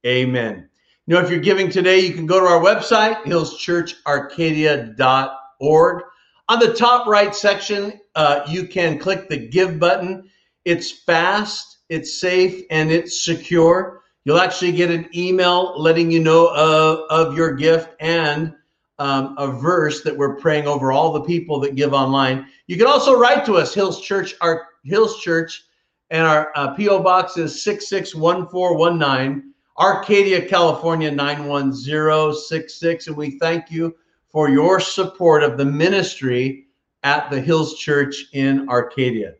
Amen. 0.05 0.69
You 1.07 1.15
know, 1.15 1.21
if 1.21 1.31
you're 1.31 1.39
giving 1.39 1.71
today, 1.71 2.01
you 2.01 2.15
can 2.15 2.27
go 2.27 2.41
to 2.41 2.47
our 2.47 2.61
website, 2.61 3.23
hillschurcharcadia.org. 3.25 6.03
On 6.49 6.59
the 6.59 6.75
top 6.75 7.07
right 7.07 7.33
section, 7.35 8.01
uh, 8.15 8.41
you 8.49 8.67
can 8.67 8.99
click 8.99 9.29
the 9.29 9.49
give 9.49 9.79
button. 9.79 10.31
It's 10.65 10.91
fast, 10.91 11.74
it's 11.89 12.21
safe, 12.21 12.65
and 12.71 12.91
it's 12.91 13.25
secure. 13.25 14.03
You'll 14.25 14.41
actually 14.41 14.73
get 14.73 14.91
an 14.91 15.09
email 15.15 15.75
letting 15.81 16.11
you 16.11 16.21
know 16.21 16.49
of, 16.55 17.01
of 17.11 17.37
your 17.37 17.53
gift 17.53 17.95
and 18.01 18.55
um, 18.99 19.35
a 19.39 19.49
verse 19.49 20.03
that 20.03 20.17
we're 20.17 20.37
praying 20.37 20.67
over 20.67 20.93
all 20.93 21.13
the 21.13 21.21
people 21.21 21.61
that 21.61 21.75
give 21.75 21.93
online. 21.93 22.47
You 22.67 22.77
can 22.77 22.87
also 22.87 23.19
write 23.19 23.45
to 23.47 23.57
us, 23.57 23.75
Hills 23.75 24.01
Church, 24.01 24.35
our 24.41 24.69
Hills 24.85 25.21
Church, 25.21 25.65
and 26.11 26.27
our 26.27 26.53
uh, 26.55 26.75
PO 26.75 27.03
box 27.03 27.37
is 27.37 27.63
661419. 27.63 29.53
Arcadia, 29.79 30.47
California 30.47 31.11
91066. 31.11 33.09
And 33.09 33.17
we 33.17 33.39
thank 33.39 33.71
you 33.71 33.97
for 34.29 34.49
your 34.49 34.79
support 34.79 35.43
of 35.43 35.59
the 35.59 35.65
ministry 35.65 36.67
at 37.03 37.29
the 37.31 37.41
Hills 37.41 37.77
Church 37.77 38.27
in 38.33 38.69
Arcadia. 38.69 39.35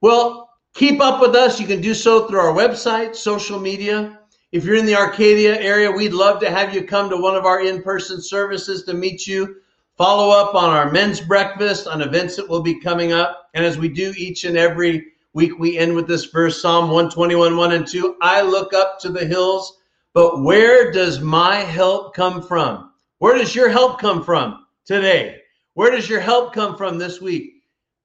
Well, 0.00 0.50
keep 0.74 1.00
up 1.00 1.20
with 1.20 1.34
us. 1.34 1.58
You 1.58 1.66
can 1.66 1.80
do 1.80 1.94
so 1.94 2.26
through 2.26 2.40
our 2.40 2.52
website, 2.52 3.14
social 3.16 3.58
media. 3.58 4.18
If 4.52 4.64
you're 4.64 4.76
in 4.76 4.86
the 4.86 4.96
Arcadia 4.96 5.58
area, 5.58 5.90
we'd 5.90 6.12
love 6.12 6.40
to 6.40 6.50
have 6.50 6.74
you 6.74 6.84
come 6.84 7.08
to 7.10 7.16
one 7.16 7.36
of 7.36 7.46
our 7.46 7.64
in 7.64 7.82
person 7.82 8.20
services 8.20 8.84
to 8.84 8.94
meet 8.94 9.26
you. 9.26 9.56
Follow 9.96 10.30
up 10.30 10.54
on 10.54 10.70
our 10.70 10.90
men's 10.90 11.20
breakfast, 11.20 11.86
on 11.86 12.02
events 12.02 12.36
that 12.36 12.48
will 12.48 12.62
be 12.62 12.80
coming 12.80 13.12
up. 13.12 13.48
And 13.54 13.64
as 13.64 13.78
we 13.78 13.88
do 13.88 14.12
each 14.16 14.44
and 14.44 14.56
every 14.56 15.12
week 15.32 15.58
we 15.58 15.78
end 15.78 15.94
with 15.94 16.06
this 16.06 16.26
verse 16.26 16.60
Psalm 16.60 16.86
121, 16.86 17.56
1 17.56 17.72
and 17.72 17.86
2. 17.86 18.16
I 18.20 18.42
look 18.42 18.72
up 18.74 18.98
to 19.00 19.08
the 19.08 19.24
hills, 19.24 19.78
but 20.12 20.42
where 20.42 20.90
does 20.90 21.20
my 21.20 21.56
help 21.56 22.14
come 22.14 22.42
from? 22.42 22.92
Where 23.18 23.38
does 23.38 23.54
your 23.54 23.68
help 23.68 24.00
come 24.00 24.24
from 24.24 24.66
today? 24.84 25.40
Where 25.74 25.90
does 25.90 26.08
your 26.08 26.20
help 26.20 26.52
come 26.52 26.76
from 26.76 26.98
this 26.98 27.20
week? 27.20 27.62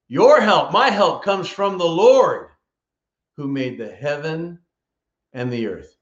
Your 0.08 0.42
help, 0.42 0.72
my 0.72 0.90
help, 0.90 1.24
comes 1.24 1.48
from 1.48 1.78
the 1.78 1.86
Lord 1.86 2.49
who 3.40 3.48
made 3.48 3.78
the 3.78 3.90
heaven 3.90 4.60
and 5.32 5.50
the 5.50 5.66
earth. 5.66 5.96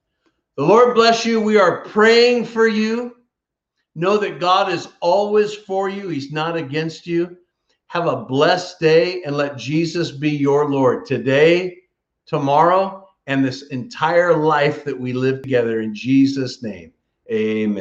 The 0.58 0.64
Lord 0.64 0.96
bless 0.96 1.24
you. 1.24 1.40
We 1.40 1.60
are 1.60 1.86
praying 1.86 2.46
for 2.46 2.68
you. 2.68 3.16
Know 3.94 4.18
that 4.18 4.40
God 4.40 4.72
is 4.72 4.88
always 5.02 5.54
for 5.54 5.88
you, 5.88 6.10
He's 6.10 6.32
not 6.32 6.58
against 6.58 7.06
you. 7.06 7.38
Have 7.90 8.08
a 8.08 8.26
blessed 8.26 8.80
day 8.80 9.22
and 9.22 9.38
let 9.38 9.56
Jesus 9.56 10.10
be 10.10 10.32
your 10.32 10.68
Lord 10.72 11.06
today, 11.06 11.78
tomorrow, 12.26 13.08
and 13.28 13.46
this 13.46 13.68
entire 13.68 14.36
life 14.36 14.84
that 14.84 15.00
we 15.00 15.14
live 15.14 15.44
together 15.44 15.82
in 15.82 15.94
Jesus' 15.94 16.64
name. 16.64 16.92
Amen. 17.32 17.76